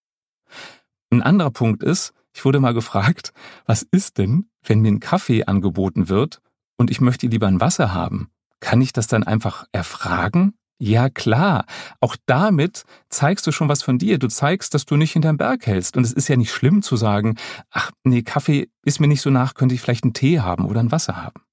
Ein 1.11 1.23
anderer 1.23 1.50
Punkt 1.50 1.82
ist, 1.82 2.12
ich 2.34 2.44
wurde 2.44 2.61
mal 2.61 2.75
gefragt, 2.75 3.32
was 3.66 3.82
ist 3.82 4.18
denn, 4.18 4.49
wenn 4.62 4.80
mir 4.80 4.90
ein 4.90 5.00
Kaffee 5.00 5.44
angeboten 5.44 6.08
wird 6.08 6.40
und 6.76 6.90
ich 6.90 7.00
möchte 7.00 7.26
lieber 7.28 7.46
ein 7.46 7.61
Wasser 7.61 7.94
haben? 7.94 8.28
Kann 8.61 8.80
ich 8.80 8.92
das 8.92 9.06
dann 9.06 9.23
einfach 9.23 9.66
erfragen? 9.73 10.54
Ja, 10.78 11.08
klar. 11.08 11.66
Auch 12.00 12.16
damit 12.26 12.84
zeigst 13.08 13.46
du 13.46 13.52
schon 13.52 13.68
was 13.68 13.82
von 13.82 13.99
dir. 13.99 14.18
Du 14.18 14.26
zeigst, 14.26 14.75
dass 14.75 14.84
du 14.84 14.96
nicht 14.96 15.12
hinterm 15.12 15.37
Berg 15.37 15.66
hältst. 15.66 15.96
Und 15.96 16.04
es 16.04 16.12
ist 16.12 16.28
ja 16.28 16.37
nicht 16.37 16.50
schlimm 16.50 16.82
zu 16.82 16.96
sagen, 16.96 17.37
ach, 17.70 17.92
nee, 18.02 18.23
Kaffee 18.23 18.68
ist 18.84 19.00
mir 19.00 19.06
nicht 19.06 19.20
so 19.20 19.30
nach, 19.30 19.54
könnte 19.54 19.75
ich 19.75 19.80
vielleicht 19.80 20.04
einen 20.04 20.14
Tee 20.14 20.40
haben 20.40 20.66
oder 20.66 20.80
ein 20.80 20.90
Wasser 20.90 21.16
haben. 21.16 21.44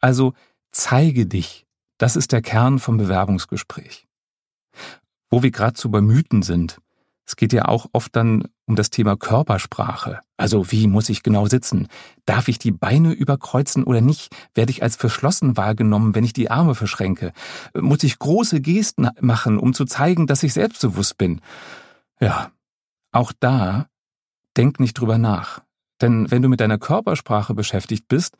Also 0.00 0.34
zeige 0.70 1.26
dich. 1.26 1.66
Das 1.98 2.16
ist 2.16 2.32
der 2.32 2.42
Kern 2.42 2.78
vom 2.78 2.96
Bewerbungsgespräch. 2.96 4.06
Wo 5.30 5.42
wir 5.42 5.50
gerade 5.50 5.88
bei 5.88 6.00
Mythen 6.00 6.42
sind. 6.42 6.78
Es 7.26 7.36
geht 7.36 7.52
ja 7.52 7.66
auch 7.66 7.86
oft 7.92 8.16
dann 8.16 8.48
um 8.64 8.74
das 8.74 8.88
Thema 8.88 9.14
Körpersprache. 9.16 10.20
Also 10.38 10.70
wie 10.72 10.86
muss 10.86 11.10
ich 11.10 11.22
genau 11.22 11.46
sitzen? 11.46 11.88
Darf 12.24 12.48
ich 12.48 12.58
die 12.58 12.70
Beine 12.70 13.12
überkreuzen 13.12 13.84
oder 13.84 14.00
nicht? 14.00 14.34
Werde 14.54 14.70
ich 14.70 14.82
als 14.82 14.96
verschlossen 14.96 15.58
wahrgenommen, 15.58 16.14
wenn 16.14 16.24
ich 16.24 16.32
die 16.32 16.50
Arme 16.50 16.74
verschränke? 16.74 17.32
Muss 17.74 18.02
ich 18.02 18.18
große 18.18 18.62
Gesten 18.62 19.10
machen, 19.20 19.58
um 19.58 19.74
zu 19.74 19.84
zeigen, 19.84 20.26
dass 20.26 20.42
ich 20.42 20.54
selbstbewusst 20.54 21.18
bin? 21.18 21.42
Ja, 22.18 22.50
auch 23.12 23.32
da 23.38 23.88
denk 24.56 24.80
nicht 24.80 24.94
drüber 24.94 25.18
nach. 25.18 25.60
Denn 26.00 26.30
wenn 26.30 26.42
du 26.42 26.48
mit 26.48 26.60
deiner 26.60 26.78
Körpersprache 26.78 27.54
beschäftigt 27.54 28.08
bist, 28.08 28.38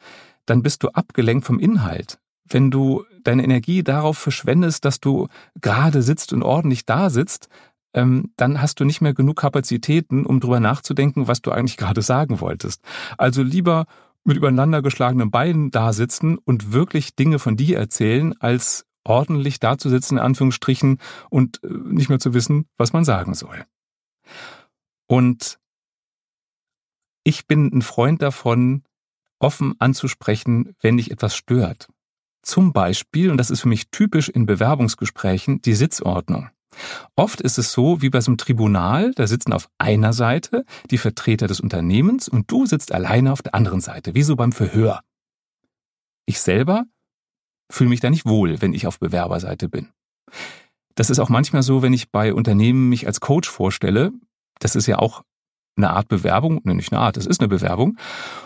dann 0.48 0.62
bist 0.62 0.82
du 0.82 0.88
abgelenkt 0.88 1.46
vom 1.46 1.58
Inhalt. 1.58 2.18
Wenn 2.48 2.70
du 2.70 3.04
deine 3.22 3.44
Energie 3.44 3.82
darauf 3.82 4.16
verschwendest, 4.16 4.84
dass 4.84 5.00
du 5.00 5.28
gerade 5.60 6.02
sitzt 6.02 6.32
und 6.32 6.42
ordentlich 6.42 6.86
da 6.86 7.10
sitzt, 7.10 7.48
ähm, 7.94 8.32
dann 8.36 8.62
hast 8.62 8.80
du 8.80 8.84
nicht 8.84 9.00
mehr 9.00 9.14
genug 9.14 9.36
Kapazitäten, 9.36 10.24
um 10.24 10.40
drüber 10.40 10.60
nachzudenken, 10.60 11.28
was 11.28 11.42
du 11.42 11.50
eigentlich 11.50 11.76
gerade 11.78 12.02
sagen 12.02 12.40
wolltest. 12.40 12.82
Also 13.18 13.42
lieber 13.42 13.86
mit 14.24 14.36
übereinander 14.36 14.82
geschlagenen 14.82 15.30
Beinen 15.30 15.70
da 15.70 15.92
sitzen 15.92 16.38
und 16.38 16.72
wirklich 16.72 17.14
Dinge 17.16 17.38
von 17.38 17.56
dir 17.56 17.78
erzählen, 17.78 18.34
als 18.40 18.86
ordentlich 19.04 19.58
da 19.58 19.78
zu 19.78 19.88
sitzen, 19.88 20.16
in 20.16 20.22
Anführungsstrichen, 20.22 20.98
und 21.30 21.62
äh, 21.62 21.68
nicht 21.68 22.08
mehr 22.08 22.18
zu 22.18 22.34
wissen, 22.34 22.66
was 22.76 22.92
man 22.92 23.04
sagen 23.04 23.34
soll. 23.34 23.64
Und 25.06 25.58
ich 27.24 27.46
bin 27.46 27.70
ein 27.72 27.82
Freund 27.82 28.22
davon, 28.22 28.84
offen 29.38 29.74
anzusprechen, 29.78 30.74
wenn 30.80 30.96
dich 30.96 31.10
etwas 31.10 31.34
stört. 31.36 31.88
Zum 32.42 32.72
Beispiel, 32.72 33.30
und 33.30 33.36
das 33.36 33.50
ist 33.50 33.60
für 33.60 33.68
mich 33.68 33.90
typisch 33.90 34.28
in 34.28 34.46
Bewerbungsgesprächen, 34.46 35.60
die 35.62 35.74
Sitzordnung. 35.74 36.50
Oft 37.16 37.40
ist 37.40 37.58
es 37.58 37.72
so 37.72 38.02
wie 38.02 38.10
bei 38.10 38.20
so 38.20 38.30
einem 38.30 38.38
Tribunal, 38.38 39.12
da 39.12 39.26
sitzen 39.26 39.52
auf 39.52 39.68
einer 39.78 40.12
Seite 40.12 40.64
die 40.90 40.98
Vertreter 40.98 41.46
des 41.46 41.60
Unternehmens 41.60 42.28
und 42.28 42.50
du 42.50 42.66
sitzt 42.66 42.92
alleine 42.92 43.32
auf 43.32 43.42
der 43.42 43.54
anderen 43.54 43.80
Seite, 43.80 44.14
wie 44.14 44.22
so 44.22 44.36
beim 44.36 44.52
Verhör. 44.52 45.00
Ich 46.26 46.40
selber 46.40 46.84
fühle 47.70 47.90
mich 47.90 48.00
da 48.00 48.10
nicht 48.10 48.26
wohl, 48.26 48.60
wenn 48.60 48.74
ich 48.74 48.86
auf 48.86 48.98
Bewerberseite 49.00 49.68
bin. 49.68 49.88
Das 50.94 51.10
ist 51.10 51.18
auch 51.18 51.28
manchmal 51.28 51.62
so, 51.62 51.82
wenn 51.82 51.92
ich 51.92 52.10
bei 52.10 52.34
Unternehmen 52.34 52.88
mich 52.88 53.06
als 53.06 53.20
Coach 53.20 53.48
vorstelle. 53.48 54.12
Das 54.58 54.74
ist 54.74 54.86
ja 54.86 54.98
auch 54.98 55.22
eine 55.78 55.90
Art 55.90 56.08
Bewerbung, 56.08 56.60
ne, 56.64 56.74
nicht 56.74 56.92
eine 56.92 57.00
Art, 57.00 57.16
es 57.16 57.26
ist 57.26 57.40
eine 57.40 57.48
Bewerbung. 57.48 57.96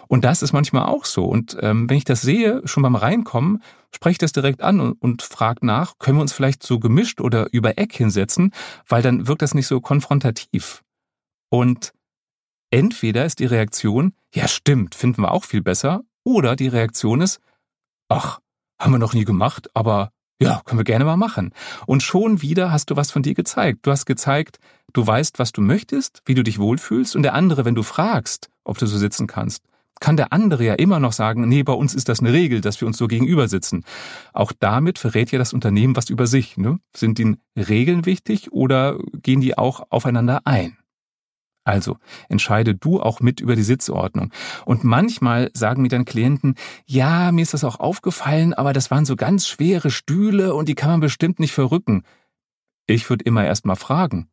Und 0.07 0.25
das 0.25 0.43
ist 0.43 0.53
manchmal 0.53 0.87
auch 0.87 1.05
so. 1.05 1.25
Und 1.25 1.57
ähm, 1.61 1.91
wenn 1.91 1.97
ich 1.97 2.05
das 2.05 2.23
sehe, 2.23 2.63
schon 2.65 2.83
beim 2.83 2.95
Reinkommen, 2.95 3.63
spreche 3.95 4.13
ich 4.13 4.19
das 4.19 4.33
direkt 4.33 4.63
an 4.63 4.81
und, 4.81 4.93
und 4.93 5.23
frage 5.23 5.67
nach, 5.67 5.99
können 5.99 6.19
wir 6.19 6.23
uns 6.23 6.33
vielleicht 6.33 6.63
so 6.63 6.79
gemischt 6.79 7.21
oder 7.21 7.49
über 7.53 7.79
Eck 7.79 7.95
hinsetzen, 7.95 8.53
weil 8.87 9.03
dann 9.03 9.27
wirkt 9.27 9.43
das 9.43 9.55
nicht 9.55 9.67
so 9.67 9.81
konfrontativ. 9.81 10.83
Und 11.51 11.93
entweder 12.71 13.25
ist 13.25 13.41
die 13.41 13.47
Reaktion, 13.47 14.15
ja 14.33 14.49
stimmt, 14.49 14.95
finden 14.95 15.23
wir 15.23 15.33
auch 15.33 15.45
viel 15.45 15.63
besser, 15.63 16.03
oder 16.25 16.57
die 16.57 16.69
Reaktion 16.69 17.21
ist, 17.21 17.41
ach, 18.09 18.41
haben 18.79 18.93
wir 18.93 18.99
noch 18.99 19.15
nie 19.15 19.25
gemacht, 19.25 19.69
aber 19.75 20.13
ja, 20.43 20.63
können 20.65 20.79
wir 20.79 20.85
gerne 20.85 21.05
mal 21.05 21.17
machen. 21.17 21.53
Und 21.87 22.03
schon 22.03 22.43
wieder 22.43 22.71
hast 22.71 22.91
du 22.91 22.97
was 22.97 23.11
von 23.11 23.23
dir 23.23 23.35
gezeigt. 23.35 23.81
Du 23.83 23.91
hast 23.91 24.07
gezeigt, 24.07 24.59
du 24.93 25.07
weißt, 25.07 25.39
was 25.39 25.53
du 25.53 25.61
möchtest, 25.61 26.23
wie 26.27 26.35
du 26.35 26.43
dich 26.43 26.59
wohlfühlst. 26.59 27.17
Und 27.17 27.23
der 27.23 27.35
andere, 27.35 27.65
wenn 27.65 27.75
du 27.75 27.83
fragst, 27.83 28.51
ob 28.65 28.79
du 28.79 28.87
so 28.87 28.99
sitzen 28.99 29.27
kannst, 29.27 29.63
kann 30.01 30.17
der 30.17 30.33
andere 30.33 30.65
ja 30.65 30.75
immer 30.75 30.99
noch 30.99 31.13
sagen, 31.13 31.49
nee, 31.49 31.63
bei 31.63 31.73
uns 31.73 31.95
ist 31.95 32.09
das 32.09 32.21
eine 32.21 32.33
Regel, 32.33 32.61
dass 32.61 32.81
wir 32.81 32.89
uns 32.89 32.99
so 32.99 33.07
gegenüber 33.07 33.49
sitzen. 33.49 33.85
Auch 34.33 34.53
damit 34.59 34.99
verrät 34.99 35.31
ja 35.31 35.39
das 35.39 35.53
Unternehmen 35.53 35.97
was 35.97 36.11
über 36.11 36.27
sich. 36.27 36.57
Ne? 36.57 36.81
Sind 36.95 37.19
die 37.19 37.37
Regeln 37.57 38.05
wichtig 38.05 38.53
oder 38.53 38.99
gehen 39.15 39.41
die 39.41 39.57
auch 39.57 39.87
aufeinander 39.91 40.41
ein? 40.45 40.77
Also 41.65 41.99
entscheide 42.29 42.75
du 42.75 43.01
auch 43.01 43.21
mit 43.21 43.41
über 43.41 43.55
die 43.55 43.63
Sitzordnung. 43.63 44.33
Und 44.65 44.85
manchmal 44.85 45.51
sagen 45.55 45.83
mir 45.83 45.89
dann 45.89 46.05
Klienten, 46.05 46.57
ja, 46.87 47.31
mir 47.31 47.43
ist 47.43 47.55
das 47.55 47.65
auch 47.65 47.79
aufgefallen, 47.79 48.53
aber 48.53 48.73
das 48.73 48.91
waren 48.91 49.05
so 49.05 49.15
ganz 49.15 49.47
schwere 49.47 49.91
Stühle 49.91 50.55
und 50.55 50.69
die 50.69 50.75
kann 50.75 50.91
man 50.91 51.01
bestimmt 51.01 51.39
nicht 51.39 51.53
verrücken. 51.53 52.03
Ich 52.87 53.09
würde 53.09 53.25
immer 53.25 53.45
erst 53.45 53.65
mal 53.65 53.77
fragen. 53.77 54.29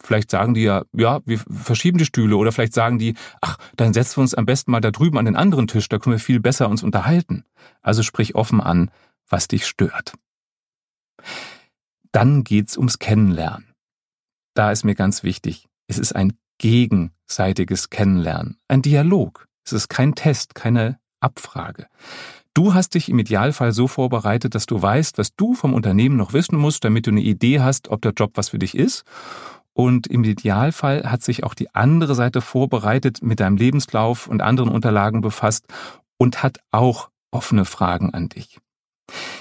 Vielleicht 0.00 0.30
sagen 0.30 0.54
die 0.54 0.62
ja, 0.62 0.84
ja, 0.92 1.20
wir 1.24 1.38
verschieben 1.38 1.98
die 1.98 2.04
Stühle 2.04 2.36
oder 2.36 2.50
vielleicht 2.50 2.74
sagen 2.74 2.98
die, 2.98 3.14
ach, 3.40 3.58
dann 3.76 3.92
setzen 3.92 4.16
wir 4.16 4.22
uns 4.22 4.34
am 4.34 4.46
besten 4.46 4.70
mal 4.70 4.80
da 4.80 4.90
drüben 4.90 5.18
an 5.18 5.24
den 5.24 5.36
anderen 5.36 5.68
Tisch, 5.68 5.88
da 5.88 5.98
können 5.98 6.16
wir 6.16 6.20
viel 6.20 6.40
besser 6.40 6.68
uns 6.68 6.82
unterhalten. 6.82 7.44
Also 7.80 8.02
sprich 8.02 8.34
offen 8.34 8.60
an, 8.60 8.90
was 9.28 9.48
dich 9.48 9.66
stört. 9.66 10.14
Dann 12.10 12.44
geht's 12.44 12.76
ums 12.76 12.98
Kennenlernen. 12.98 13.72
Da 14.54 14.72
ist 14.72 14.84
mir 14.84 14.94
ganz 14.94 15.22
wichtig, 15.22 15.68
es 15.86 15.98
ist 15.98 16.14
ein 16.14 16.32
gegenseitiges 16.58 17.90
Kennenlernen, 17.90 18.58
ein 18.68 18.82
Dialog. 18.82 19.46
Es 19.64 19.72
ist 19.72 19.88
kein 19.88 20.14
Test, 20.14 20.54
keine 20.54 20.98
Abfrage. 21.20 21.86
Du 22.54 22.72
hast 22.72 22.94
dich 22.94 23.08
im 23.08 23.18
Idealfall 23.18 23.72
so 23.72 23.88
vorbereitet, 23.88 24.54
dass 24.54 24.66
du 24.66 24.80
weißt, 24.80 25.18
was 25.18 25.34
du 25.34 25.54
vom 25.54 25.74
Unternehmen 25.74 26.16
noch 26.16 26.32
wissen 26.32 26.56
musst, 26.56 26.84
damit 26.84 27.06
du 27.06 27.10
eine 27.10 27.20
Idee 27.20 27.60
hast, 27.60 27.88
ob 27.88 28.02
der 28.02 28.12
Job 28.12 28.32
was 28.34 28.50
für 28.50 28.58
dich 28.58 28.76
ist. 28.76 29.04
Und 29.72 30.06
im 30.06 30.22
Idealfall 30.22 31.10
hat 31.10 31.22
sich 31.24 31.42
auch 31.42 31.54
die 31.54 31.74
andere 31.74 32.14
Seite 32.14 32.40
vorbereitet, 32.40 33.22
mit 33.22 33.40
deinem 33.40 33.56
Lebenslauf 33.56 34.28
und 34.28 34.40
anderen 34.40 34.70
Unterlagen 34.70 35.20
befasst 35.20 35.66
und 36.16 36.44
hat 36.44 36.58
auch 36.70 37.10
offene 37.32 37.64
Fragen 37.64 38.14
an 38.14 38.28
dich. 38.28 38.60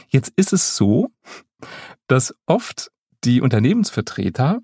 Jetzt 0.10 0.34
ist 0.36 0.52
es 0.52 0.76
so, 0.76 1.12
dass 2.08 2.34
oft 2.48 2.92
die 3.24 3.42
Unternehmensvertreter 3.42 4.60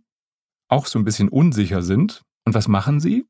auch 0.69 0.87
so 0.87 0.97
ein 0.97 1.05
bisschen 1.05 1.29
unsicher 1.29 1.83
sind. 1.83 2.23
Und 2.49 2.55
was 2.55 2.67
machen 2.67 2.99
sie? 2.99 3.27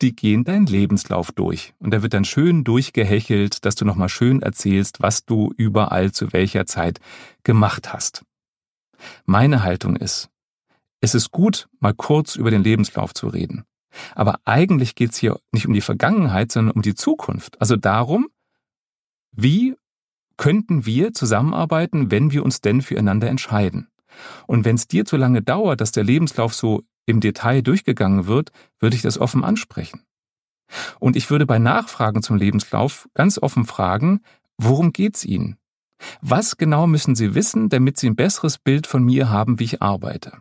die 0.00 0.14
gehen 0.14 0.44
deinen 0.44 0.66
Lebenslauf 0.66 1.32
durch. 1.32 1.74
Und 1.78 1.92
da 1.92 2.02
wird 2.02 2.14
dann 2.14 2.24
schön 2.24 2.64
durchgehechelt, 2.64 3.64
dass 3.64 3.74
du 3.74 3.84
nochmal 3.84 4.08
schön 4.08 4.42
erzählst, 4.42 5.00
was 5.00 5.24
du 5.24 5.52
überall 5.56 6.12
zu 6.12 6.32
welcher 6.32 6.66
Zeit 6.66 7.00
gemacht 7.42 7.92
hast. 7.92 8.24
Meine 9.24 9.62
Haltung 9.62 9.96
ist, 9.96 10.30
es 11.00 11.14
ist 11.14 11.30
gut, 11.30 11.68
mal 11.80 11.94
kurz 11.94 12.36
über 12.36 12.50
den 12.50 12.62
Lebenslauf 12.62 13.14
zu 13.14 13.28
reden. 13.28 13.64
Aber 14.14 14.40
eigentlich 14.44 14.94
geht 14.94 15.12
es 15.12 15.18
hier 15.18 15.38
nicht 15.52 15.66
um 15.66 15.74
die 15.74 15.80
Vergangenheit, 15.80 16.52
sondern 16.52 16.76
um 16.76 16.82
die 16.82 16.94
Zukunft. 16.94 17.60
Also 17.60 17.76
darum, 17.76 18.28
wie 19.32 19.74
könnten 20.36 20.86
wir 20.86 21.12
zusammenarbeiten, 21.12 22.10
wenn 22.10 22.30
wir 22.30 22.44
uns 22.44 22.60
denn 22.60 22.82
füreinander 22.82 23.28
entscheiden. 23.28 23.88
Und 24.46 24.64
wenn 24.64 24.76
es 24.76 24.86
dir 24.86 25.04
zu 25.04 25.16
lange 25.16 25.42
dauert, 25.42 25.80
dass 25.80 25.90
der 25.90 26.04
Lebenslauf 26.04 26.54
so 26.54 26.84
im 27.08 27.20
Detail 27.20 27.62
durchgegangen 27.62 28.26
wird, 28.26 28.52
würde 28.78 28.96
ich 28.96 29.02
das 29.02 29.18
offen 29.18 29.44
ansprechen. 29.44 30.02
Und 31.00 31.16
ich 31.16 31.30
würde 31.30 31.46
bei 31.46 31.58
Nachfragen 31.58 32.22
zum 32.22 32.36
Lebenslauf 32.36 33.08
ganz 33.14 33.38
offen 33.38 33.64
fragen, 33.64 34.20
worum 34.58 34.92
geht's 34.92 35.24
Ihnen? 35.24 35.56
Was 36.20 36.56
genau 36.56 36.86
müssen 36.86 37.14
Sie 37.14 37.34
wissen, 37.34 37.70
damit 37.70 37.98
Sie 37.98 38.08
ein 38.08 38.16
besseres 38.16 38.58
Bild 38.58 38.86
von 38.86 39.02
mir 39.02 39.30
haben, 39.30 39.58
wie 39.58 39.64
ich 39.64 39.82
arbeite? 39.82 40.32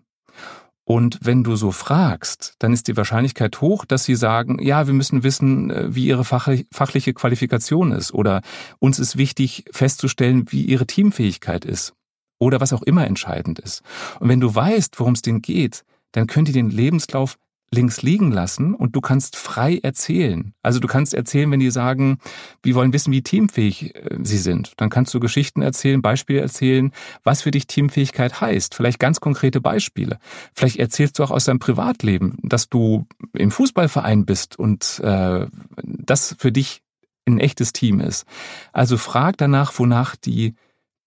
Und 0.83 1.19
wenn 1.21 1.43
du 1.43 1.57
so 1.57 1.71
fragst, 1.71 2.55
dann 2.59 2.71
ist 2.71 2.87
die 2.87 2.95
Wahrscheinlichkeit 2.95 3.59
hoch, 3.59 3.83
dass 3.83 4.05
sie 4.05 4.15
sagen, 4.15 4.57
ja, 4.61 4.87
wir 4.87 4.93
müssen 4.93 5.21
wissen, 5.21 5.69
äh, 5.69 5.93
wie 5.93 6.05
ihre 6.05 6.23
fachliche 6.23 7.13
Qualifikation 7.13 7.91
ist 7.91 8.13
oder 8.13 8.41
uns 8.79 8.97
ist 8.97 9.17
wichtig 9.17 9.65
festzustellen, 9.69 10.49
wie 10.49 10.61
ihre 10.61 10.87
Teamfähigkeit 10.87 11.65
ist 11.65 11.93
oder 12.39 12.61
was 12.61 12.71
auch 12.71 12.83
immer 12.83 13.05
entscheidend 13.05 13.59
ist. 13.59 13.81
Und 14.21 14.29
wenn 14.29 14.39
du 14.39 14.55
weißt, 14.55 14.97
worum 14.97 15.11
es 15.11 15.21
denen 15.21 15.41
geht, 15.41 15.83
dann 16.11 16.27
könnt 16.27 16.47
ihr 16.47 16.53
den 16.53 16.69
Lebenslauf 16.69 17.37
links 17.69 18.01
liegen 18.01 18.31
lassen 18.31 18.73
und 18.73 18.95
du 18.95 19.01
kannst 19.01 19.35
frei 19.35 19.79
erzählen. 19.83 20.53
Also 20.63 20.79
du 20.79 20.87
kannst 20.87 21.13
erzählen, 21.13 21.51
wenn 21.51 21.59
die 21.59 21.69
sagen, 21.69 22.19
wir 22.63 22.75
wollen 22.75 22.93
wissen, 22.93 23.11
wie 23.11 23.21
teamfähig 23.21 23.93
äh, 23.95 24.17
sie 24.23 24.37
sind. 24.37 24.73
Dann 24.77 24.89
kannst 24.89 25.13
du 25.13 25.19
Geschichten 25.19 25.61
erzählen, 25.61 26.01
Beispiele 26.01 26.39
erzählen, 26.39 26.93
was 27.23 27.41
für 27.41 27.51
dich 27.51 27.67
Teamfähigkeit 27.67 28.39
heißt. 28.39 28.73
Vielleicht 28.73 28.99
ganz 28.99 29.19
konkrete 29.19 29.59
Beispiele. 29.59 30.17
Vielleicht 30.53 30.77
erzählst 30.77 31.19
du 31.19 31.23
auch 31.23 31.31
aus 31.31 31.45
deinem 31.45 31.59
Privatleben, 31.59 32.37
dass 32.41 32.69
du 32.69 33.05
im 33.33 33.51
Fußballverein 33.51 34.25
bist 34.25 34.57
und 34.57 35.01
äh, 35.03 35.47
das 35.83 36.35
für 36.39 36.53
dich 36.53 36.81
ein 37.25 37.39
echtes 37.39 37.73
Team 37.73 37.99
ist. 37.99 38.25
Also 38.71 38.95
frag 38.95 39.37
danach, 39.37 39.77
wonach 39.77 40.15
die, 40.15 40.55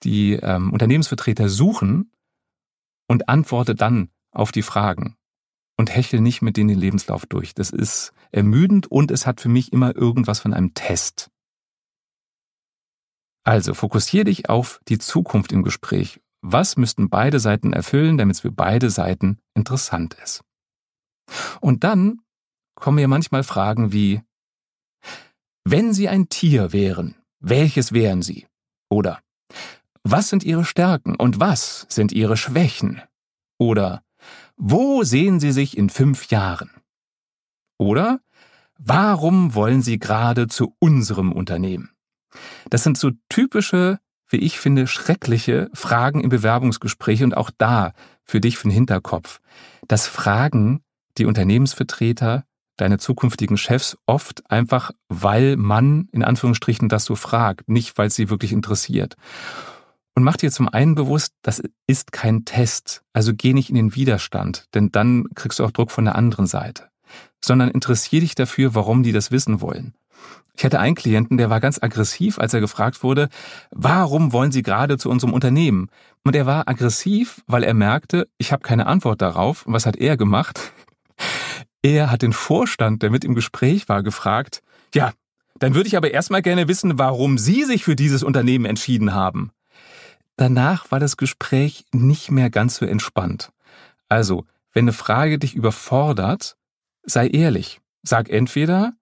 die 0.02 0.34
ähm, 0.34 0.70
Unternehmensvertreter 0.72 1.48
suchen 1.48 2.12
und 3.08 3.30
antworte 3.30 3.74
dann 3.74 4.10
auf 4.32 4.52
die 4.52 4.62
Fragen 4.62 5.16
und 5.76 5.94
hechel 5.94 6.20
nicht 6.20 6.42
mit 6.42 6.56
denen 6.56 6.68
den 6.68 6.78
Lebenslauf 6.78 7.26
durch. 7.26 7.54
Das 7.54 7.70
ist 7.70 8.12
ermüdend 8.32 8.86
und 8.86 9.10
es 9.10 9.26
hat 9.26 9.40
für 9.40 9.48
mich 9.48 9.72
immer 9.72 9.96
irgendwas 9.96 10.40
von 10.40 10.52
einem 10.52 10.74
Test. 10.74 11.30
Also 13.44 13.74
fokussiere 13.74 14.24
dich 14.24 14.48
auf 14.50 14.80
die 14.88 14.98
Zukunft 14.98 15.52
im 15.52 15.62
Gespräch. 15.62 16.20
Was 16.42 16.76
müssten 16.76 17.08
beide 17.08 17.40
Seiten 17.40 17.72
erfüllen, 17.72 18.18
damit 18.18 18.36
es 18.36 18.40
für 18.40 18.52
beide 18.52 18.90
Seiten 18.90 19.38
interessant 19.54 20.14
ist? 20.22 20.44
Und 21.60 21.84
dann 21.84 22.20
kommen 22.74 22.96
mir 22.96 23.08
manchmal 23.08 23.42
Fragen 23.42 23.92
wie, 23.92 24.22
wenn 25.64 25.92
Sie 25.92 26.08
ein 26.08 26.28
Tier 26.28 26.72
wären, 26.72 27.16
welches 27.40 27.92
wären 27.92 28.22
Sie? 28.22 28.46
Oder, 28.90 29.20
was 30.02 30.28
sind 30.28 30.44
Ihre 30.44 30.64
Stärken 30.64 31.14
und 31.14 31.40
was 31.40 31.86
sind 31.88 32.12
Ihre 32.12 32.36
Schwächen? 32.36 33.02
Oder, 33.58 34.02
wo 34.62 35.04
sehen 35.04 35.40
Sie 35.40 35.52
sich 35.52 35.78
in 35.78 35.88
fünf 35.88 36.26
Jahren? 36.26 36.70
Oder 37.78 38.20
warum 38.78 39.54
wollen 39.54 39.80
Sie 39.80 39.98
gerade 39.98 40.48
zu 40.48 40.76
unserem 40.78 41.32
Unternehmen? 41.32 41.90
Das 42.68 42.84
sind 42.84 42.98
so 42.98 43.10
typische, 43.30 44.00
wie 44.28 44.36
ich 44.36 44.60
finde, 44.60 44.86
schreckliche 44.86 45.70
Fragen 45.72 46.20
im 46.20 46.28
Bewerbungsgespräch 46.28 47.22
und 47.22 47.34
auch 47.34 47.50
da 47.56 47.94
für 48.22 48.42
dich 48.42 48.58
für 48.58 48.68
den 48.68 48.74
Hinterkopf. 48.74 49.40
Das 49.88 50.06
fragen 50.06 50.84
die 51.16 51.24
Unternehmensvertreter, 51.24 52.44
deine 52.76 52.98
zukünftigen 52.98 53.56
Chefs 53.56 53.96
oft 54.04 54.50
einfach, 54.50 54.90
weil 55.08 55.56
man 55.56 56.08
in 56.12 56.22
Anführungsstrichen 56.22 56.90
das 56.90 57.06
so 57.06 57.14
fragt, 57.14 57.66
nicht 57.68 57.96
weil 57.96 58.08
es 58.08 58.14
sie 58.14 58.28
wirklich 58.28 58.52
interessiert. 58.52 59.16
Und 60.14 60.24
mach 60.24 60.36
dir 60.36 60.50
zum 60.50 60.68
einen 60.68 60.94
bewusst, 60.94 61.34
das 61.42 61.62
ist 61.86 62.12
kein 62.12 62.44
Test. 62.44 63.02
Also 63.12 63.32
geh 63.34 63.52
nicht 63.52 63.70
in 63.70 63.76
den 63.76 63.94
Widerstand, 63.94 64.66
denn 64.74 64.90
dann 64.90 65.26
kriegst 65.34 65.58
du 65.58 65.64
auch 65.64 65.70
Druck 65.70 65.90
von 65.90 66.04
der 66.04 66.16
anderen 66.16 66.46
Seite. 66.46 66.88
Sondern 67.42 67.70
interessier 67.70 68.20
dich 68.20 68.34
dafür, 68.34 68.74
warum 68.74 69.02
die 69.02 69.12
das 69.12 69.30
wissen 69.30 69.60
wollen. 69.60 69.94
Ich 70.56 70.64
hatte 70.64 70.80
einen 70.80 70.94
Klienten, 70.94 71.38
der 71.38 71.48
war 71.48 71.60
ganz 71.60 71.82
aggressiv, 71.82 72.38
als 72.38 72.52
er 72.52 72.60
gefragt 72.60 73.02
wurde, 73.02 73.28
warum 73.70 74.32
wollen 74.32 74.52
Sie 74.52 74.62
gerade 74.62 74.98
zu 74.98 75.08
unserem 75.08 75.32
Unternehmen? 75.32 75.88
Und 76.22 76.36
er 76.36 76.44
war 76.44 76.68
aggressiv, 76.68 77.40
weil 77.46 77.62
er 77.62 77.72
merkte, 77.72 78.28
ich 78.36 78.52
habe 78.52 78.62
keine 78.62 78.86
Antwort 78.86 79.22
darauf. 79.22 79.64
Und 79.64 79.72
was 79.72 79.86
hat 79.86 79.96
er 79.96 80.16
gemacht? 80.16 80.72
Er 81.82 82.10
hat 82.10 82.20
den 82.20 82.34
Vorstand, 82.34 83.02
der 83.02 83.08
mit 83.08 83.24
im 83.24 83.34
Gespräch 83.34 83.88
war, 83.88 84.02
gefragt, 84.02 84.60
ja, 84.94 85.14
dann 85.60 85.74
würde 85.74 85.86
ich 85.86 85.96
aber 85.96 86.10
erstmal 86.10 86.42
gerne 86.42 86.68
wissen, 86.68 86.98
warum 86.98 87.38
Sie 87.38 87.64
sich 87.64 87.84
für 87.84 87.96
dieses 87.96 88.22
Unternehmen 88.22 88.66
entschieden 88.66 89.14
haben. 89.14 89.50
Danach 90.40 90.90
war 90.90 90.98
das 90.98 91.18
Gespräch 91.18 91.84
nicht 91.92 92.30
mehr 92.30 92.48
ganz 92.48 92.76
so 92.76 92.86
entspannt. 92.86 93.52
Also, 94.08 94.46
wenn 94.72 94.84
eine 94.84 94.94
Frage 94.94 95.38
dich 95.38 95.54
überfordert, 95.54 96.56
sei 97.02 97.28
ehrlich. 97.28 97.82
Sag 98.02 98.30
entweder, 98.30 98.94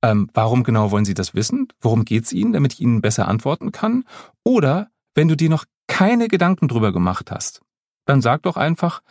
ähm, 0.00 0.30
warum 0.32 0.64
genau 0.64 0.90
wollen 0.90 1.04
Sie 1.04 1.12
das 1.12 1.34
wissen? 1.34 1.68
Worum 1.82 2.06
geht's 2.06 2.32
Ihnen, 2.32 2.54
damit 2.54 2.72
ich 2.72 2.80
Ihnen 2.80 3.02
besser 3.02 3.28
antworten 3.28 3.72
kann? 3.72 4.04
Oder 4.42 4.88
wenn 5.14 5.28
du 5.28 5.36
dir 5.36 5.50
noch 5.50 5.66
keine 5.86 6.28
Gedanken 6.28 6.68
drüber 6.68 6.94
gemacht 6.94 7.30
hast, 7.30 7.60
dann 8.06 8.22
sag 8.22 8.42
doch 8.44 8.56
einfach, 8.56 9.02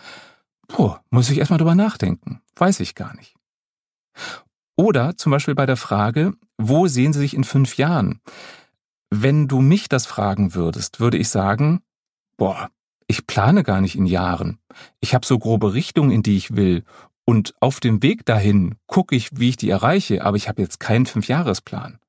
boah, 0.67 1.03
muss 1.11 1.29
ich 1.29 1.37
erstmal 1.37 1.59
drüber 1.59 1.75
nachdenken. 1.75 2.41
Weiß 2.55 2.79
ich 2.79 2.95
gar 2.95 3.15
nicht. 3.15 3.35
Oder 4.75 5.17
zum 5.17 5.31
Beispiel 5.31 5.53
bei 5.53 5.67
der 5.67 5.77
Frage, 5.77 6.33
wo 6.57 6.87
sehen 6.87 7.13
Sie 7.13 7.19
sich 7.19 7.35
in 7.35 7.43
fünf 7.43 7.77
Jahren? 7.77 8.21
Wenn 9.09 9.47
du 9.47 9.61
mich 9.61 9.89
das 9.89 10.05
fragen 10.05 10.55
würdest, 10.55 10.99
würde 10.99 11.17
ich 11.17 11.29
sagen, 11.29 11.81
boah, 12.37 12.69
ich 13.07 13.27
plane 13.27 13.63
gar 13.63 13.81
nicht 13.81 13.95
in 13.95 14.05
Jahren. 14.05 14.59
Ich 14.99 15.13
habe 15.13 15.25
so 15.25 15.37
grobe 15.37 15.73
Richtungen, 15.73 16.11
in 16.11 16.23
die 16.23 16.37
ich 16.37 16.55
will. 16.55 16.83
Und 17.25 17.53
auf 17.59 17.79
dem 17.79 18.03
Weg 18.03 18.25
dahin 18.25 18.75
gucke 18.87 19.15
ich, 19.15 19.29
wie 19.33 19.49
ich 19.49 19.57
die 19.57 19.69
erreiche, 19.69 20.23
aber 20.23 20.37
ich 20.37 20.47
habe 20.47 20.61
jetzt 20.61 20.79
keinen 20.79 21.05
Fünfjahresplan. 21.05 21.99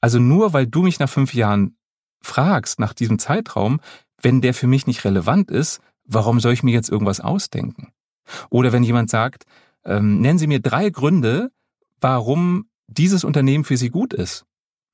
Also 0.00 0.18
nur 0.18 0.52
weil 0.52 0.66
du 0.66 0.82
mich 0.82 0.98
nach 0.98 1.08
fünf 1.08 1.34
Jahren 1.34 1.76
fragst, 2.22 2.78
nach 2.78 2.92
diesem 2.92 3.18
Zeitraum, 3.18 3.80
wenn 4.20 4.40
der 4.40 4.54
für 4.54 4.66
mich 4.66 4.86
nicht 4.86 5.04
relevant 5.04 5.50
ist, 5.50 5.80
warum 6.04 6.40
soll 6.40 6.52
ich 6.52 6.62
mir 6.62 6.72
jetzt 6.72 6.88
irgendwas 6.88 7.20
ausdenken? 7.20 7.92
Oder 8.50 8.72
wenn 8.72 8.84
jemand 8.84 9.10
sagt, 9.10 9.44
ähm, 9.84 10.20
nennen 10.20 10.38
Sie 10.38 10.46
mir 10.46 10.60
drei 10.60 10.90
Gründe, 10.90 11.50
warum 12.00 12.66
dieses 12.86 13.24
Unternehmen 13.24 13.64
für 13.64 13.76
Sie 13.76 13.90
gut 13.90 14.12
ist. 14.12 14.44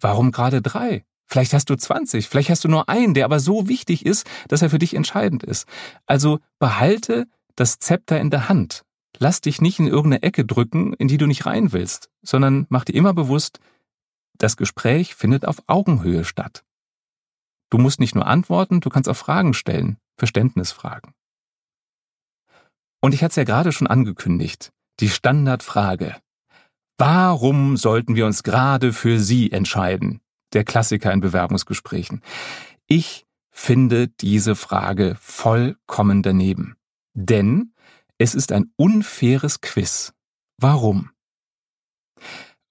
Warum 0.01 0.31
gerade 0.31 0.63
drei? 0.63 1.05
Vielleicht 1.27 1.53
hast 1.53 1.69
du 1.69 1.77
20, 1.77 2.29
vielleicht 2.29 2.49
hast 2.49 2.65
du 2.65 2.69
nur 2.69 2.89
einen, 2.89 3.13
der 3.13 3.27
aber 3.27 3.39
so 3.39 3.69
wichtig 3.69 4.07
ist, 4.07 4.27
dass 4.49 4.63
er 4.63 4.71
für 4.71 4.79
dich 4.79 4.95
entscheidend 4.95 5.43
ist. 5.43 5.69
Also 6.07 6.39
behalte 6.59 7.27
das 7.55 7.79
Zepter 7.79 8.19
in 8.19 8.31
der 8.31 8.49
Hand. 8.49 8.83
Lass 9.19 9.41
dich 9.41 9.61
nicht 9.61 9.79
in 9.79 9.89
irgendeine 9.89 10.23
Ecke 10.23 10.47
drücken, 10.47 10.95
in 10.95 11.09
die 11.09 11.19
du 11.19 11.27
nicht 11.27 11.45
rein 11.45 11.73
willst, 11.73 12.09
sondern 12.23 12.67
mach 12.71 12.85
dir 12.85 12.95
immer 12.95 13.13
bewusst, 13.13 13.61
das 14.39 14.57
Gespräch 14.57 15.15
findet 15.15 15.45
auf 15.45 15.63
Augenhöhe 15.67 16.25
statt. 16.25 16.65
Du 17.71 17.77
musst 17.77 18.01
nicht 18.01 18.15
nur 18.15 18.27
antworten, 18.27 18.81
du 18.81 18.89
kannst 18.89 19.09
auch 19.09 19.17
Fragen 19.17 19.53
stellen, 19.53 19.99
Verständnisfragen. 20.17 21.13
Und 23.01 23.13
ich 23.13 23.23
hatte 23.23 23.33
es 23.33 23.37
ja 23.37 23.45
gerade 23.45 23.73
schon 23.73 23.87
angekündigt, 23.87 24.73
die 25.01 25.11
Standardfrage. 25.11 26.17
Warum 26.99 27.77
sollten 27.77 28.17
wir 28.17 28.27
uns 28.27 28.43
gerade 28.43 28.93
für 28.93 29.21
Sie 29.21 29.53
entscheiden? 29.53 30.21
Der 30.53 30.65
Klassiker 30.65 31.13
in 31.13 31.21
Bewerbungsgesprächen. 31.21 32.23
Ich 32.89 33.25
finde 33.51 34.09
diese 34.09 34.57
Frage 34.57 35.17
vollkommen 35.21 36.23
daneben. 36.23 36.77
Denn 37.15 37.73
es 38.19 38.35
ist 38.35 38.51
ein 38.51 38.73
unfaires 38.77 39.61
Quiz. 39.61 40.13
Warum? 40.61 41.11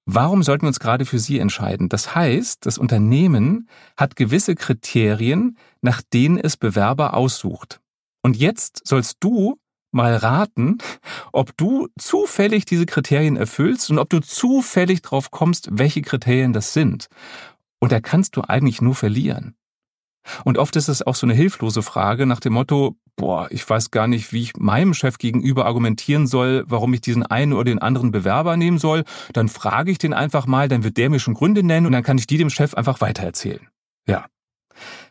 Warum 0.06 0.44
sollten 0.44 0.64
wir 0.64 0.70
uns 0.70 0.80
gerade 0.80 1.06
für 1.06 1.20
sie 1.20 1.40
entscheiden? 1.40 1.90
Das 1.90 2.16
heißt, 2.16 2.66
das 2.66 2.78
Unternehmen 2.78 3.70
hat 3.98 4.16
gewisse 4.16 4.56
Kriterien, 4.56 5.58
nach 5.82 6.02
denen 6.02 6.38
es 6.38 6.58
Bewerber 6.58 7.14
aussucht. 7.14 7.82
Und 8.24 8.38
jetzt 8.38 8.88
sollst 8.88 9.18
du 9.20 9.60
mal 9.92 10.16
raten, 10.16 10.78
ob 11.32 11.56
du 11.58 11.88
zufällig 12.00 12.66
diese 12.66 12.86
Kriterien 12.86 13.38
erfüllst 13.38 13.90
und 13.90 14.00
ob 14.00 14.10
du 14.10 14.20
zufällig 14.20 15.02
drauf 15.02 15.32
kommst, 15.32 15.70
welche 15.72 16.02
Kriterien 16.02 16.54
das 16.54 16.74
sind. 16.74 17.08
Und 17.80 17.92
da 17.92 18.00
kannst 18.00 18.36
du 18.36 18.42
eigentlich 18.42 18.82
nur 18.82 18.96
verlieren. 18.96 19.56
Und 20.44 20.58
oft 20.58 20.76
ist 20.76 20.90
es 20.90 21.02
auch 21.02 21.16
so 21.16 21.26
eine 21.26 21.34
hilflose 21.34 21.82
Frage 21.82 22.26
nach 22.26 22.40
dem 22.40 22.54
Motto, 22.54 22.98
boah, 23.16 23.48
ich 23.50 23.68
weiß 23.68 23.92
gar 23.92 24.08
nicht, 24.08 24.34
wie 24.34 24.44
ich 24.44 24.58
meinem 24.58 24.94
Chef 24.94 25.18
gegenüber 25.18 25.66
argumentieren 25.66 26.28
soll, 26.28 26.64
warum 26.68 26.94
ich 26.94 27.02
diesen 27.02 27.26
einen 27.26 27.54
oder 27.54 27.66
den 27.66 27.80
anderen 27.80 28.12
Bewerber 28.12 28.58
nehmen 28.58 28.78
soll. 28.78 29.04
Dann 29.34 29.48
frage 29.48 29.92
ich 29.92 29.98
den 29.98 30.14
einfach 30.14 30.46
mal, 30.46 30.68
dann 30.68 30.84
wird 30.84 30.98
der 30.98 31.10
mir 31.10 31.20
schon 31.20 31.34
Gründe 31.34 31.64
nennen 31.64 31.86
und 31.86 31.92
dann 31.92 32.04
kann 32.04 32.18
ich 32.18 32.28
die 32.28 32.38
dem 32.38 32.50
Chef 32.50 32.74
einfach 32.74 33.02
weitererzählen. 33.02 33.68
Ja. 34.08 34.26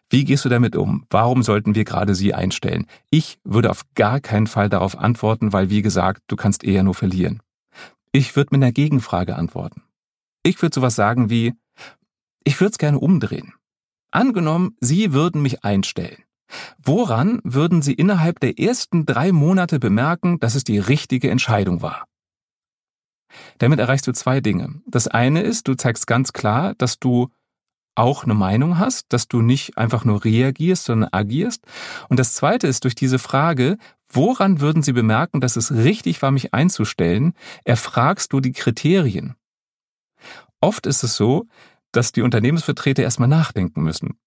Wie 0.09 0.25
gehst 0.25 0.45
du 0.45 0.49
damit 0.49 0.77
um? 0.77 1.05
Warum 1.11 1.43
sollten 1.43 1.75
wir 1.75 1.85
gerade 1.85 2.15
sie 2.15 2.33
einstellen? 2.33 2.87
Ich 3.11 3.39
würde 3.43 3.71
auf 3.71 3.83
gar 3.95 4.21
keinen 4.21 4.47
Fall 4.47 4.69
darauf 4.69 4.97
antworten, 4.97 5.53
weil 5.53 5.69
wie 5.69 5.83
gesagt, 5.83 6.23
du 6.29 6.37
kannst 6.37 6.63
eher 6.63 6.85
nur 6.85 6.95
verlieren. 6.95 7.43
Ich 8.13 8.37
würde 8.37 8.51
mit 8.53 8.63
einer 8.63 8.73
Gegenfrage 8.73 9.37
antworten. 9.37 9.83
Ich 10.43 10.63
würde 10.63 10.75
sowas 10.75 10.95
sagen 10.95 11.29
wie, 11.29 11.55
ich 12.45 12.61
würde 12.61 12.71
es 12.71 12.79
gerne 12.79 13.01
umdrehen. 13.01 13.55
Angenommen, 14.13 14.77
Sie 14.81 15.13
würden 15.13 15.43
mich 15.43 15.65
einstellen. 15.65 16.23
Woran 16.83 17.41
würden 17.43 17.83
Sie 17.83 17.93
innerhalb 17.93 18.39
der 18.39 18.59
ersten 18.59 19.05
drei 19.05 19.33
Monate 19.33 19.81
bemerken, 19.81 20.39
dass 20.39 20.55
es 20.55 20.63
die 20.63 20.79
richtige 20.79 21.31
Entscheidung 21.31 21.83
war? 21.83 22.07
Damit 23.59 23.81
erreichst 23.81 24.07
du 24.07 24.13
zwei 24.13 24.41
Dinge. 24.41 24.81
Das 24.87 25.09
eine 25.09 25.43
ist, 25.43 25.67
du 25.67 25.75
zeigst 25.75 26.07
ganz 26.07 26.33
klar, 26.33 26.75
dass 26.79 26.99
du 27.01 27.29
auch 27.97 28.25
eine 28.25 28.35
Meinung 28.35 28.79
hast, 28.79 29.13
dass 29.13 29.29
du 29.29 29.43
nicht 29.43 29.79
einfach 29.79 30.05
nur 30.05 30.25
reagierst, 30.25 30.85
sondern 30.85 31.11
agierst. 31.13 31.65
Und 32.09 32.19
das 32.19 32.35
zweite 32.35 32.67
ist 32.67 32.85
durch 32.85 32.95
diese 32.95 33.19
Frage, 33.19 33.79
woran 34.09 34.61
würden 34.61 34.83
Sie 34.83 34.93
bemerken, 34.93 35.41
dass 35.41 35.57
es 35.57 35.73
richtig 35.73 36.23
war, 36.23 36.31
mich 36.31 36.55
einzustellen, 36.55 37.35
erfragst 37.65 38.33
du 38.33 38.41
die 38.41 38.53
Kriterien. 38.53 39.35
Oft 40.61 40.87
ist 40.87 41.03
es 41.03 41.17
so, 41.17 41.47
dass 41.93 42.13
die 42.13 42.23
Unternehmensvertreter 42.23 43.03
erstmal 43.03 43.29
nachdenken 43.29 43.83
müssen, 43.83 44.19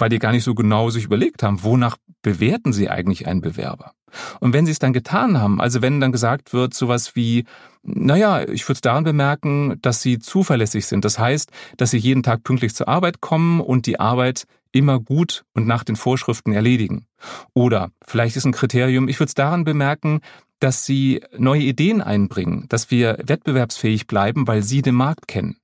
weil 0.00 0.08
die 0.08 0.18
gar 0.18 0.32
nicht 0.32 0.44
so 0.44 0.54
genau 0.54 0.90
sich 0.90 1.04
überlegt 1.04 1.42
haben, 1.42 1.62
wonach 1.62 1.96
bewerten 2.22 2.72
sie 2.72 2.88
eigentlich 2.88 3.26
einen 3.26 3.40
Bewerber. 3.40 3.92
Und 4.40 4.52
wenn 4.52 4.66
sie 4.66 4.72
es 4.72 4.78
dann 4.78 4.92
getan 4.92 5.40
haben, 5.40 5.60
also 5.60 5.82
wenn 5.82 6.00
dann 6.00 6.12
gesagt 6.12 6.52
wird, 6.52 6.74
sowas 6.74 7.14
wie, 7.14 7.44
naja, 7.82 8.42
ich 8.42 8.64
würde 8.64 8.74
es 8.74 8.80
daran 8.80 9.04
bemerken, 9.04 9.78
dass 9.82 10.02
sie 10.02 10.18
zuverlässig 10.18 10.86
sind. 10.86 11.04
Das 11.04 11.18
heißt, 11.18 11.50
dass 11.76 11.90
sie 11.90 11.98
jeden 11.98 12.22
Tag 12.22 12.42
pünktlich 12.42 12.74
zur 12.74 12.88
Arbeit 12.88 13.20
kommen 13.20 13.60
und 13.60 13.86
die 13.86 14.00
Arbeit 14.00 14.44
immer 14.72 15.00
gut 15.00 15.44
und 15.54 15.66
nach 15.66 15.84
den 15.84 15.96
Vorschriften 15.96 16.52
erledigen. 16.52 17.06
Oder 17.54 17.90
vielleicht 18.04 18.36
ist 18.36 18.44
ein 18.44 18.52
Kriterium, 18.52 19.08
ich 19.08 19.18
würde 19.18 19.28
es 19.28 19.34
daran 19.34 19.64
bemerken, 19.64 20.20
dass 20.60 20.84
sie 20.84 21.22
neue 21.36 21.62
Ideen 21.62 22.02
einbringen, 22.02 22.66
dass 22.68 22.90
wir 22.90 23.18
wettbewerbsfähig 23.24 24.06
bleiben, 24.06 24.46
weil 24.46 24.62
sie 24.62 24.82
den 24.82 24.94
Markt 24.94 25.26
kennen 25.26 25.56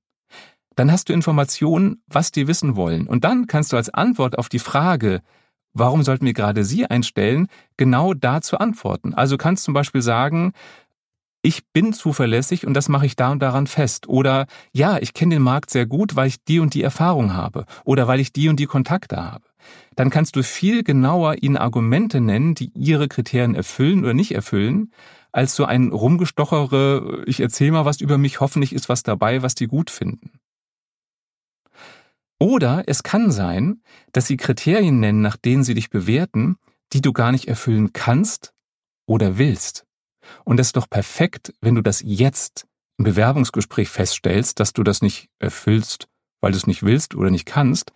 dann 0.77 0.91
hast 0.91 1.09
du 1.09 1.13
Informationen, 1.13 2.03
was 2.07 2.31
die 2.31 2.47
wissen 2.47 2.75
wollen. 2.75 3.07
Und 3.07 3.23
dann 3.23 3.47
kannst 3.47 3.73
du 3.73 3.77
als 3.77 3.89
Antwort 3.89 4.37
auf 4.37 4.47
die 4.47 4.59
Frage, 4.59 5.21
warum 5.73 6.03
sollten 6.03 6.25
wir 6.25 6.33
gerade 6.33 6.63
sie 6.63 6.85
einstellen, 6.85 7.47
genau 7.77 8.13
dazu 8.13 8.59
antworten. 8.59 9.15
Also 9.15 9.37
kannst 9.37 9.63
zum 9.63 9.73
Beispiel 9.73 10.03
sagen, 10.03 10.53
ich 11.41 11.65
bin 11.73 11.93
zuverlässig 11.93 12.67
und 12.67 12.75
das 12.75 12.89
mache 12.89 13.07
ich 13.07 13.15
da 13.15 13.31
und 13.31 13.39
daran 13.39 13.65
fest. 13.65 14.07
Oder 14.07 14.45
ja, 14.71 14.99
ich 14.99 15.13
kenne 15.13 15.35
den 15.35 15.41
Markt 15.41 15.71
sehr 15.71 15.87
gut, 15.87 16.15
weil 16.15 16.27
ich 16.27 16.43
die 16.43 16.59
und 16.59 16.75
die 16.75 16.83
Erfahrung 16.83 17.33
habe. 17.33 17.65
Oder 17.83 18.07
weil 18.07 18.19
ich 18.19 18.31
die 18.31 18.47
und 18.47 18.59
die 18.59 18.65
Kontakte 18.67 19.17
habe. 19.17 19.45
Dann 19.95 20.11
kannst 20.11 20.35
du 20.35 20.43
viel 20.43 20.83
genauer 20.83 21.41
ihnen 21.41 21.57
Argumente 21.57 22.21
nennen, 22.21 22.53
die 22.53 22.71
ihre 22.75 23.07
Kriterien 23.07 23.55
erfüllen 23.55 24.03
oder 24.03 24.13
nicht 24.13 24.35
erfüllen, 24.35 24.91
als 25.31 25.55
so 25.55 25.65
ein 25.65 25.91
rumgestochere, 25.91 27.23
ich 27.25 27.39
erzähle 27.39 27.71
mal 27.71 27.85
was 27.85 27.99
über 27.99 28.19
mich, 28.19 28.41
hoffentlich 28.41 28.73
ist 28.73 28.89
was 28.89 29.01
dabei, 29.01 29.41
was 29.41 29.55
die 29.55 29.67
gut 29.67 29.89
finden. 29.89 30.39
Oder 32.39 32.83
es 32.87 33.03
kann 33.03 33.31
sein, 33.31 33.81
dass 34.11 34.27
sie 34.27 34.37
Kriterien 34.37 34.99
nennen, 34.99 35.21
nach 35.21 35.37
denen 35.37 35.63
sie 35.63 35.73
dich 35.73 35.89
bewerten, 35.89 36.57
die 36.93 37.01
du 37.01 37.13
gar 37.13 37.31
nicht 37.31 37.47
erfüllen 37.47 37.93
kannst 37.93 38.53
oder 39.07 39.37
willst. 39.37 39.85
Und 40.43 40.57
das 40.57 40.67
ist 40.67 40.77
doch 40.77 40.89
perfekt, 40.89 41.53
wenn 41.61 41.75
du 41.75 41.81
das 41.81 42.01
jetzt 42.05 42.67
im 42.97 43.05
Bewerbungsgespräch 43.05 43.89
feststellst, 43.89 44.59
dass 44.59 44.73
du 44.73 44.83
das 44.83 45.01
nicht 45.01 45.29
erfüllst, 45.39 46.07
weil 46.41 46.51
du 46.51 46.57
es 46.57 46.67
nicht 46.67 46.83
willst 46.83 47.15
oder 47.15 47.29
nicht 47.29 47.45
kannst. 47.45 47.91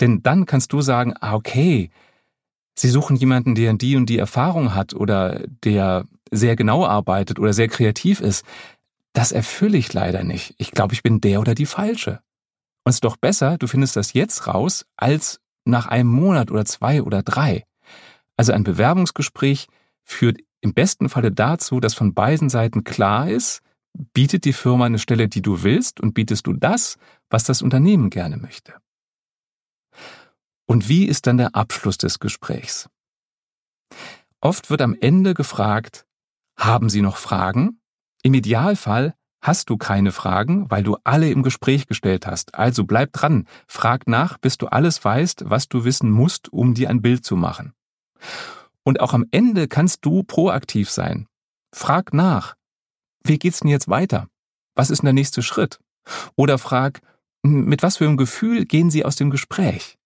Denn 0.00 0.22
dann 0.22 0.46
kannst 0.46 0.72
du 0.72 0.80
sagen, 0.80 1.14
ah, 1.20 1.34
okay, 1.34 1.90
sie 2.74 2.88
suchen 2.88 3.16
jemanden, 3.16 3.54
der 3.54 3.72
die 3.74 3.96
und 3.96 4.06
die 4.06 4.18
Erfahrung 4.18 4.74
hat 4.74 4.94
oder 4.94 5.44
der 5.64 6.06
sehr 6.30 6.56
genau 6.56 6.86
arbeitet 6.86 7.38
oder 7.38 7.52
sehr 7.52 7.68
kreativ 7.68 8.20
ist. 8.20 8.44
Das 9.12 9.32
erfülle 9.32 9.78
ich 9.78 9.92
leider 9.92 10.22
nicht. 10.22 10.54
Ich 10.58 10.70
glaube, 10.70 10.94
ich 10.94 11.02
bin 11.02 11.20
der 11.20 11.40
oder 11.40 11.54
die 11.54 11.66
Falsche. 11.66 12.20
Und 12.84 12.90
es 12.90 12.96
ist 12.96 13.04
doch 13.04 13.16
besser, 13.16 13.58
du 13.58 13.66
findest 13.66 13.96
das 13.96 14.12
jetzt 14.12 14.46
raus, 14.46 14.86
als 14.96 15.40
nach 15.64 15.86
einem 15.86 16.08
Monat 16.08 16.50
oder 16.50 16.64
zwei 16.64 17.02
oder 17.02 17.22
drei. 17.22 17.64
Also 18.36 18.52
ein 18.52 18.64
Bewerbungsgespräch 18.64 19.68
führt 20.02 20.38
im 20.60 20.74
besten 20.74 21.08
Falle 21.08 21.32
dazu, 21.32 21.80
dass 21.80 21.94
von 21.94 22.14
beiden 22.14 22.48
Seiten 22.48 22.84
klar 22.84 23.28
ist, 23.28 23.62
bietet 23.92 24.44
die 24.44 24.52
Firma 24.52 24.86
eine 24.86 24.98
Stelle, 24.98 25.28
die 25.28 25.42
du 25.42 25.62
willst, 25.62 26.00
und 26.00 26.14
bietest 26.14 26.46
du 26.46 26.52
das, 26.52 26.96
was 27.28 27.44
das 27.44 27.62
Unternehmen 27.62 28.10
gerne 28.10 28.36
möchte. 28.36 28.74
Und 30.66 30.88
wie 30.88 31.06
ist 31.06 31.26
dann 31.26 31.38
der 31.38 31.54
Abschluss 31.54 31.98
des 31.98 32.18
Gesprächs? 32.18 32.88
Oft 34.40 34.70
wird 34.70 34.82
am 34.82 34.96
Ende 34.98 35.34
gefragt, 35.34 36.06
haben 36.56 36.88
Sie 36.88 37.02
noch 37.02 37.16
Fragen? 37.16 37.80
Im 38.22 38.34
Idealfall 38.34 39.14
Hast 39.42 39.70
du 39.70 39.78
keine 39.78 40.12
Fragen, 40.12 40.70
weil 40.70 40.82
du 40.82 40.96
alle 41.02 41.30
im 41.30 41.42
Gespräch 41.42 41.86
gestellt 41.86 42.26
hast. 42.26 42.54
Also 42.54 42.84
bleib 42.84 43.12
dran, 43.12 43.46
frag 43.66 44.06
nach, 44.06 44.36
bis 44.36 44.58
du 44.58 44.66
alles 44.66 45.02
weißt, 45.02 45.44
was 45.46 45.68
du 45.68 45.84
wissen 45.84 46.10
musst, 46.10 46.52
um 46.52 46.74
dir 46.74 46.90
ein 46.90 47.00
Bild 47.00 47.24
zu 47.24 47.36
machen. 47.36 47.72
Und 48.84 49.00
auch 49.00 49.14
am 49.14 49.24
Ende 49.30 49.66
kannst 49.66 50.04
du 50.04 50.22
proaktiv 50.22 50.90
sein. 50.90 51.26
Frag 51.72 52.12
nach. 52.12 52.54
Wie 53.22 53.38
geht's 53.38 53.60
denn 53.60 53.70
jetzt 53.70 53.88
weiter? 53.88 54.28
Was 54.74 54.90
ist 54.90 55.02
denn 55.02 55.06
der 55.06 55.14
nächste 55.14 55.42
Schritt? 55.42 55.80
Oder 56.36 56.58
frag, 56.58 57.00
mit 57.42 57.82
was 57.82 57.96
für 57.96 58.06
einem 58.06 58.16
Gefühl 58.16 58.66
gehen 58.66 58.90
sie 58.90 59.04
aus 59.04 59.16
dem 59.16 59.30
Gespräch? 59.30 59.98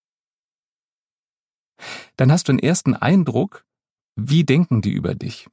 Dann 2.16 2.30
hast 2.30 2.48
du 2.48 2.52
einen 2.52 2.60
ersten 2.60 2.94
Eindruck, 2.94 3.64
wie 4.16 4.44
denken 4.44 4.80
die 4.80 4.92
über 4.92 5.14
dich? 5.14 5.48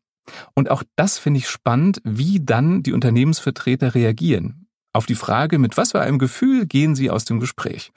Und 0.53 0.69
auch 0.69 0.84
das 0.95 1.17
finde 1.17 1.39
ich 1.39 1.49
spannend, 1.49 2.01
wie 2.03 2.43
dann 2.43 2.84
die 2.84 2.93
Unternehmensvertreter 2.93 3.95
reagieren. 3.95 4.67
Auf 4.93 5.05
die 5.05 5.15
Frage, 5.15 5.57
mit 5.57 5.77
was 5.77 5.91
für 5.91 6.01
einem 6.01 6.19
Gefühl 6.19 6.65
gehen 6.65 6.95
sie 6.95 7.10
aus 7.10 7.23
dem 7.23 7.39
Gespräch? 7.39 7.93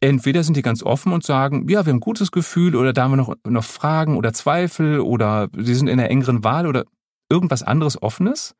Entweder 0.00 0.42
sind 0.42 0.56
die 0.56 0.62
ganz 0.62 0.82
offen 0.82 1.12
und 1.12 1.22
sagen, 1.22 1.68
ja, 1.68 1.84
wir 1.84 1.90
haben 1.90 1.98
ein 1.98 2.00
gutes 2.00 2.32
Gefühl 2.32 2.74
oder 2.74 2.94
da 2.94 3.04
haben 3.04 3.12
wir 3.12 3.16
noch, 3.16 3.34
noch 3.46 3.64
Fragen 3.64 4.16
oder 4.16 4.32
Zweifel 4.32 5.00
oder 5.00 5.48
sie 5.54 5.74
sind 5.74 5.88
in 5.88 6.00
einer 6.00 6.10
engeren 6.10 6.44
Wahl 6.44 6.66
oder 6.66 6.84
irgendwas 7.30 7.62
anderes 7.62 8.00
Offenes. 8.00 8.54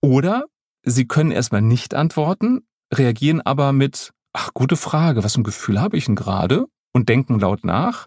Oder 0.00 0.46
sie 0.82 1.06
können 1.06 1.30
erstmal 1.30 1.60
nicht 1.60 1.94
antworten, 1.94 2.62
reagieren 2.92 3.42
aber 3.42 3.72
mit, 3.72 4.12
ach, 4.32 4.54
gute 4.54 4.76
Frage, 4.76 5.22
was 5.22 5.34
für 5.34 5.42
ein 5.42 5.44
Gefühl 5.44 5.78
habe 5.78 5.98
ich 5.98 6.06
denn 6.06 6.16
gerade? 6.16 6.66
Und 6.92 7.08
denken 7.08 7.38
laut 7.38 7.64
nach. 7.64 8.06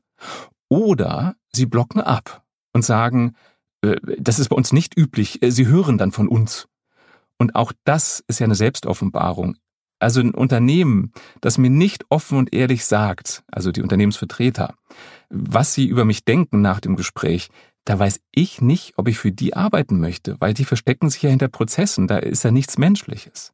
Oder 0.70 1.36
sie 1.52 1.68
blocken 1.68 2.02
ab 2.02 2.44
und 2.74 2.84
sagen, 2.84 3.36
das 3.84 4.40
ist 4.40 4.50
bei 4.50 4.56
uns 4.56 4.72
nicht 4.72 4.98
üblich. 4.98 5.44
Äh, 5.44 5.52
sie 5.52 5.68
hören 5.68 5.98
dann 5.98 6.12
von 6.12 6.28
uns. 6.28 6.68
Und 7.38 7.56
auch 7.56 7.74
das 7.84 8.24
ist 8.28 8.40
ja 8.40 8.46
eine 8.46 8.56
Selbstoffenbarung. 8.56 9.58
Also 10.00 10.20
ein 10.20 10.34
Unternehmen, 10.34 11.14
das 11.42 11.58
mir 11.58 11.70
nicht 11.70 12.06
offen 12.10 12.38
und 12.38 12.54
ehrlich 12.54 12.86
sagt, 12.86 13.44
also 13.52 13.72
die 13.72 13.82
Unternehmensvertreter, 13.82 14.76
was 15.30 15.74
sie 15.74 15.88
über 15.88 16.04
mich 16.04 16.26
denken 16.26 16.62
nach 16.62 16.80
dem 16.80 16.96
Gespräch, 16.96 17.50
da 17.86 18.00
weiß 18.00 18.22
ich 18.32 18.62
nicht, 18.62 18.94
ob 18.98 19.08
ich 19.08 19.18
für 19.18 19.32
die 19.32 19.56
arbeiten 19.56 20.00
möchte, 20.00 20.36
weil 20.40 20.54
die 20.54 20.66
verstecken 20.66 21.10
sich 21.10 21.22
ja 21.22 21.30
hinter 21.30 21.48
Prozessen, 21.48 22.08
da 22.08 22.18
ist 22.18 22.44
ja 22.44 22.52
nichts 22.52 22.78
Menschliches. 22.78 23.54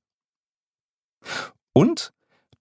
Und 1.73 2.13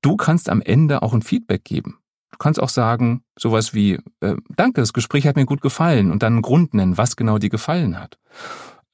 du 0.02 0.16
kannst 0.16 0.48
am 0.48 0.60
Ende 0.60 1.02
auch 1.02 1.14
ein 1.14 1.22
Feedback 1.22 1.64
geben. 1.64 1.98
Du 2.38 2.44
kannst 2.44 2.62
auch 2.62 2.68
sagen, 2.68 3.22
sowas 3.36 3.74
wie, 3.74 3.98
äh, 4.20 4.36
danke, 4.56 4.80
das 4.80 4.92
Gespräch 4.92 5.26
hat 5.26 5.34
mir 5.34 5.44
gut 5.44 5.60
gefallen 5.60 6.12
und 6.12 6.22
dann 6.22 6.34
einen 6.34 6.42
Grund 6.42 6.72
nennen, 6.72 6.96
was 6.96 7.16
genau 7.16 7.38
dir 7.38 7.50
gefallen 7.50 7.98
hat. 7.98 8.18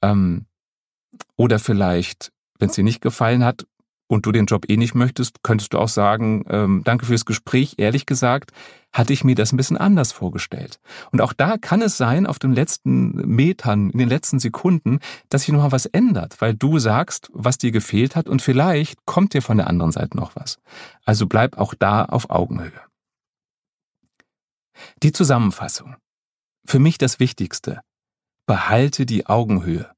Ähm, 0.01 0.47
oder 1.37 1.59
vielleicht, 1.59 2.31
wenn 2.57 2.69
es 2.69 2.75
dir 2.75 2.83
nicht 2.83 3.01
gefallen 3.01 3.43
hat, 3.43 3.65
und 4.07 4.25
du 4.25 4.31
den 4.31 4.45
Job 4.45 4.65
eh 4.69 4.77
nicht 4.77 4.95
möchtest, 4.95 5.43
könntest 5.43 5.73
du 5.73 5.79
auch 5.79 5.87
sagen, 5.87 6.45
ähm, 6.49 6.81
danke 6.83 7.05
fürs 7.05 7.25
Gespräch. 7.25 7.75
Ehrlich 7.77 8.05
gesagt, 8.05 8.51
hatte 8.93 9.13
ich 9.13 9.23
mir 9.23 9.35
das 9.35 9.51
ein 9.51 9.57
bisschen 9.57 9.77
anders 9.77 10.11
vorgestellt. 10.11 10.79
Und 11.11 11.21
auch 11.21 11.33
da 11.33 11.57
kann 11.57 11.81
es 11.81 11.97
sein, 11.97 12.27
auf 12.27 12.39
den 12.39 12.53
letzten 12.53 13.13
Metern, 13.27 13.89
in 13.89 13.99
den 13.99 14.09
letzten 14.09 14.39
Sekunden, 14.39 14.99
dass 15.29 15.43
sich 15.43 15.53
nochmal 15.53 15.71
was 15.71 15.85
ändert, 15.85 16.39
weil 16.39 16.53
du 16.53 16.79
sagst, 16.79 17.29
was 17.33 17.57
dir 17.57 17.71
gefehlt 17.71 18.15
hat 18.15 18.29
und 18.29 18.41
vielleicht 18.41 19.05
kommt 19.05 19.33
dir 19.33 19.41
von 19.41 19.57
der 19.57 19.67
anderen 19.67 19.91
Seite 19.91 20.15
noch 20.15 20.35
was. 20.35 20.59
Also 21.03 21.25
bleib 21.27 21.57
auch 21.57 21.73
da 21.73 22.05
auf 22.05 22.29
Augenhöhe. 22.29 22.71
Die 25.03 25.11
Zusammenfassung. 25.11 25.95
Für 26.65 26.79
mich 26.79 26.97
das 26.97 27.19
Wichtigste. 27.19 27.81
Behalte 28.45 29.05
die 29.05 29.25
Augenhöhe. 29.25 29.89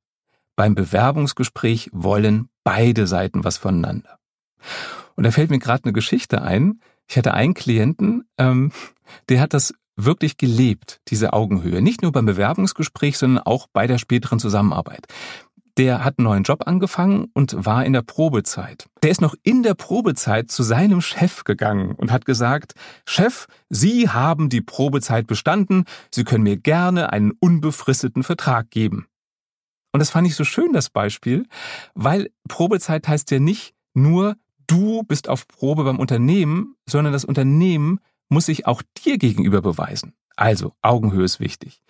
Beim 0.55 0.75
Bewerbungsgespräch 0.75 1.89
wollen 1.93 2.49
beide 2.63 3.07
Seiten 3.07 3.43
was 3.43 3.57
voneinander. 3.57 4.17
Und 5.15 5.23
da 5.23 5.31
fällt 5.31 5.49
mir 5.49 5.59
gerade 5.59 5.85
eine 5.85 5.93
Geschichte 5.93 6.41
ein. 6.41 6.81
Ich 7.07 7.17
hatte 7.17 7.33
einen 7.33 7.53
Klienten, 7.53 8.27
ähm, 8.37 8.71
der 9.29 9.39
hat 9.39 9.53
das 9.53 9.73
wirklich 9.95 10.37
gelebt, 10.37 10.99
diese 11.07 11.33
Augenhöhe. 11.33 11.81
Nicht 11.81 12.01
nur 12.01 12.11
beim 12.11 12.25
Bewerbungsgespräch, 12.25 13.17
sondern 13.17 13.43
auch 13.43 13.67
bei 13.71 13.87
der 13.87 13.97
späteren 13.97 14.39
Zusammenarbeit. 14.39 15.07
Der 15.77 16.03
hat 16.03 16.17
einen 16.17 16.25
neuen 16.25 16.43
Job 16.43 16.63
angefangen 16.65 17.27
und 17.33 17.53
war 17.65 17.85
in 17.85 17.93
der 17.93 18.01
Probezeit. 18.01 18.89
Der 19.03 19.11
ist 19.11 19.21
noch 19.21 19.35
in 19.43 19.61
der 19.61 19.75
Probezeit 19.75 20.49
zu 20.49 20.63
seinem 20.63 21.01
Chef 21.01 21.43
gegangen 21.43 21.91
und 21.91 22.11
hat 22.11 22.25
gesagt, 22.25 22.73
Chef, 23.05 23.45
Sie 23.69 24.09
haben 24.09 24.49
die 24.49 24.61
Probezeit 24.61 25.27
bestanden, 25.27 25.85
Sie 26.11 26.23
können 26.23 26.43
mir 26.43 26.57
gerne 26.57 27.13
einen 27.13 27.31
unbefristeten 27.39 28.23
Vertrag 28.23 28.71
geben. 28.71 29.05
Und 29.91 29.99
das 29.99 30.09
fand 30.09 30.27
ich 30.27 30.35
so 30.35 30.43
schön, 30.43 30.73
das 30.73 30.89
Beispiel, 30.89 31.45
weil 31.93 32.29
Probezeit 32.47 33.07
heißt 33.07 33.29
ja 33.31 33.39
nicht 33.39 33.75
nur, 33.93 34.35
du 34.65 35.03
bist 35.03 35.29
auf 35.29 35.47
Probe 35.47 35.83
beim 35.83 35.99
Unternehmen, 35.99 36.75
sondern 36.89 37.13
das 37.13 37.25
Unternehmen 37.25 37.99
muss 38.29 38.47
sich 38.47 38.65
auch 38.65 38.81
dir 39.05 39.17
gegenüber 39.17 39.61
beweisen. 39.61 40.13
Also 40.35 40.73
Augenhöhe 40.81 41.23
ist 41.23 41.39
wichtig. 41.39 41.81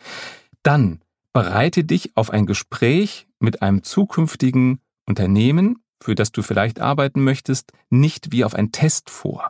Dann 0.62 1.02
bereite 1.34 1.84
dich 1.84 2.16
auf 2.16 2.32
ein 2.32 2.46
Gespräch 2.46 3.27
mit 3.40 3.62
einem 3.62 3.84
zukünftigen 3.84 4.80
Unternehmen, 5.06 5.84
für 6.02 6.16
das 6.16 6.32
du 6.32 6.42
vielleicht 6.42 6.80
arbeiten 6.80 7.24
möchtest, 7.24 7.72
nicht 7.90 8.32
wie 8.32 8.44
auf 8.44 8.54
ein 8.54 8.72
Test 8.72 9.10
vor. 9.10 9.50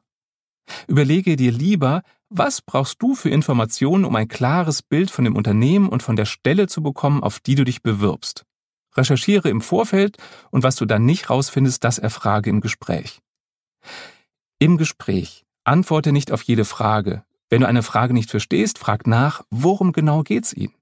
Überlege 0.87 1.35
dir 1.35 1.51
lieber, 1.51 2.03
was 2.29 2.61
brauchst 2.61 3.01
du 3.01 3.15
für 3.15 3.29
Informationen, 3.29 4.03
um 4.03 4.15
ein 4.15 4.27
klares 4.27 4.81
Bild 4.81 5.11
von 5.11 5.23
dem 5.23 5.35
Unternehmen 5.35 5.87
und 5.87 6.03
von 6.03 6.15
der 6.15 6.25
Stelle 6.25 6.67
zu 6.67 6.83
bekommen, 6.83 7.23
auf 7.23 7.39
die 7.39 7.55
du 7.55 7.63
dich 7.63 7.81
bewirbst? 7.81 8.45
Recherchiere 8.95 9.49
im 9.49 9.61
Vorfeld 9.61 10.17
und 10.51 10.63
was 10.63 10.75
du 10.75 10.85
dann 10.85 11.05
nicht 11.05 11.29
rausfindest, 11.29 11.83
das 11.83 11.99
erfrage 11.99 12.49
im 12.49 12.61
Gespräch. 12.61 13.21
Im 14.59 14.77
Gespräch 14.77 15.45
antworte 15.63 16.11
nicht 16.11 16.31
auf 16.31 16.41
jede 16.41 16.65
Frage. 16.65 17.23
Wenn 17.49 17.61
du 17.61 17.67
eine 17.67 17.83
Frage 17.83 18.13
nicht 18.13 18.29
verstehst, 18.29 18.77
frag 18.77 19.07
nach, 19.07 19.43
worum 19.49 19.93
genau 19.93 20.23
geht's 20.23 20.51
Ihnen? 20.51 20.73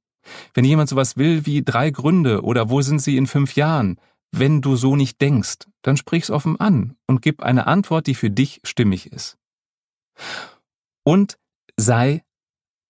Wenn 0.54 0.66
jemand 0.66 0.90
sowas 0.90 1.18
will 1.18 1.46
wie 1.46 1.64
drei 1.64 1.92
Gründe 1.92 2.42
oder 2.44 2.70
wo 2.70 2.82
sind 2.82 3.00
Sie 3.00 3.18
in 3.18 3.28
fünf 3.28 3.56
Jahren, 3.56 3.98
wenn 4.32 4.62
du 4.62 4.76
so 4.76 4.96
nicht 4.96 5.22
denkst, 5.22 5.68
dann 5.82 5.98
sprich's 5.98 6.30
offen 6.30 6.60
an 6.60 6.96
und 7.08 7.22
gib 7.22 7.42
eine 7.42 7.68
Antwort, 7.68 8.08
die 8.08 8.16
für 8.16 8.30
dich 8.30 8.60
stimmig 8.64 9.12
ist. 9.12 9.38
Und 11.04 11.38
sei 11.78 12.24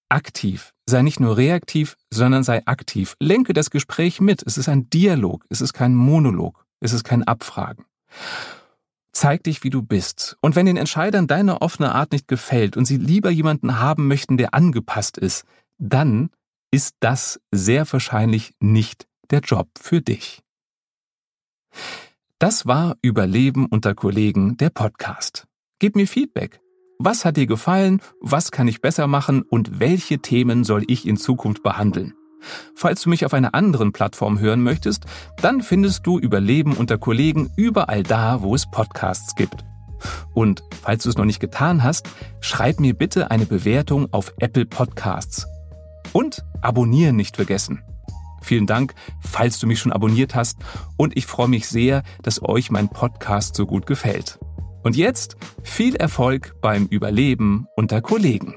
aktiv. 0.09 0.73
Sei 0.87 1.01
nicht 1.01 1.19
nur 1.19 1.37
reaktiv, 1.37 1.97
sondern 2.11 2.43
sei 2.43 2.65
aktiv. 2.65 3.15
Lenke 3.19 3.53
das 3.53 3.69
Gespräch 3.69 4.21
mit. 4.21 4.43
Es 4.45 4.57
ist 4.57 4.69
ein 4.69 4.89
Dialog. 4.89 5.45
Es 5.49 5.61
ist 5.61 5.73
kein 5.73 5.95
Monolog. 5.95 6.65
Es 6.79 6.93
ist 6.93 7.03
kein 7.03 7.23
Abfragen. 7.23 7.85
Zeig 9.11 9.43
dich, 9.43 9.63
wie 9.63 9.69
du 9.69 9.81
bist. 9.81 10.37
Und 10.41 10.55
wenn 10.55 10.65
den 10.65 10.77
Entscheidern 10.77 11.27
deine 11.27 11.61
offene 11.61 11.95
Art 11.95 12.11
nicht 12.11 12.27
gefällt 12.27 12.77
und 12.77 12.85
sie 12.85 12.97
lieber 12.97 13.29
jemanden 13.29 13.79
haben 13.79 14.07
möchten, 14.07 14.37
der 14.37 14.53
angepasst 14.53 15.17
ist, 15.17 15.45
dann 15.77 16.29
ist 16.71 16.95
das 16.99 17.39
sehr 17.51 17.91
wahrscheinlich 17.91 18.54
nicht 18.60 19.08
der 19.32 19.39
Job 19.39 19.69
für 19.80 20.01
dich. 20.01 20.41
Das 22.39 22.65
war 22.65 22.97
Überleben 23.01 23.65
unter 23.65 23.95
Kollegen, 23.95 24.58
der 24.58 24.69
Podcast. 24.69 25.47
Gib 25.80 25.95
mir 25.95 26.08
Feedback. 26.08 26.60
Was 26.99 27.25
hat 27.25 27.38
dir 27.38 27.47
gefallen? 27.47 28.01
Was 28.21 28.51
kann 28.51 28.67
ich 28.67 28.82
besser 28.82 29.08
machen? 29.08 29.41
Und 29.41 29.80
welche 29.80 30.19
Themen 30.19 30.63
soll 30.63 30.84
ich 30.88 31.08
in 31.08 31.17
Zukunft 31.17 31.63
behandeln? 31.63 32.13
Falls 32.75 33.01
du 33.01 33.10
mich 33.10 33.25
auf 33.25 33.34
einer 33.34 33.56
anderen 33.56 33.91
Plattform 33.91 34.39
hören 34.39 34.62
möchtest, 34.62 35.06
dann 35.41 35.62
findest 35.62 36.06
du 36.06 36.19
Überleben 36.19 36.73
unter 36.73 36.97
Kollegen 36.97 37.49
überall 37.58 38.04
da, 38.04 38.41
wo 38.41 38.56
es 38.56 38.69
Podcasts 38.69 39.36
gibt. 39.36 39.65
Und 40.34 40.63
falls 40.84 41.04
du 41.04 41.10
es 41.10 41.17
noch 41.17 41.25
nicht 41.25 41.39
getan 41.39 41.84
hast, 41.84 42.10
schreib 42.41 42.80
mir 42.80 42.93
bitte 42.93 43.32
eine 43.32 43.45
Bewertung 43.45 44.12
auf 44.13 44.34
Apple 44.39 44.65
Podcasts. 44.65 45.47
Und 46.15 46.45
abonnieren 46.62 47.17
nicht 47.17 47.36
vergessen. 47.36 47.84
Vielen 48.41 48.67
Dank, 48.67 48.95
falls 49.19 49.60
du 49.60 49.67
mich 49.67 49.80
schon 49.80 49.91
abonniert 49.91 50.34
hast 50.34 50.60
und 50.95 51.17
ich 51.17 51.25
freue 51.25 51.49
mich 51.49 51.67
sehr, 51.67 52.04
dass 52.23 52.41
euch 52.41 52.71
mein 52.71 52.88
Podcast 52.88 53.54
so 53.54 53.65
gut 53.65 53.86
gefällt. 53.86 54.39
Und 54.82 54.95
jetzt 54.95 55.36
viel 55.62 55.97
Erfolg 55.97 56.56
beim 56.62 56.86
Überleben 56.86 57.67
unter 57.75 58.01
Kollegen. 58.01 58.56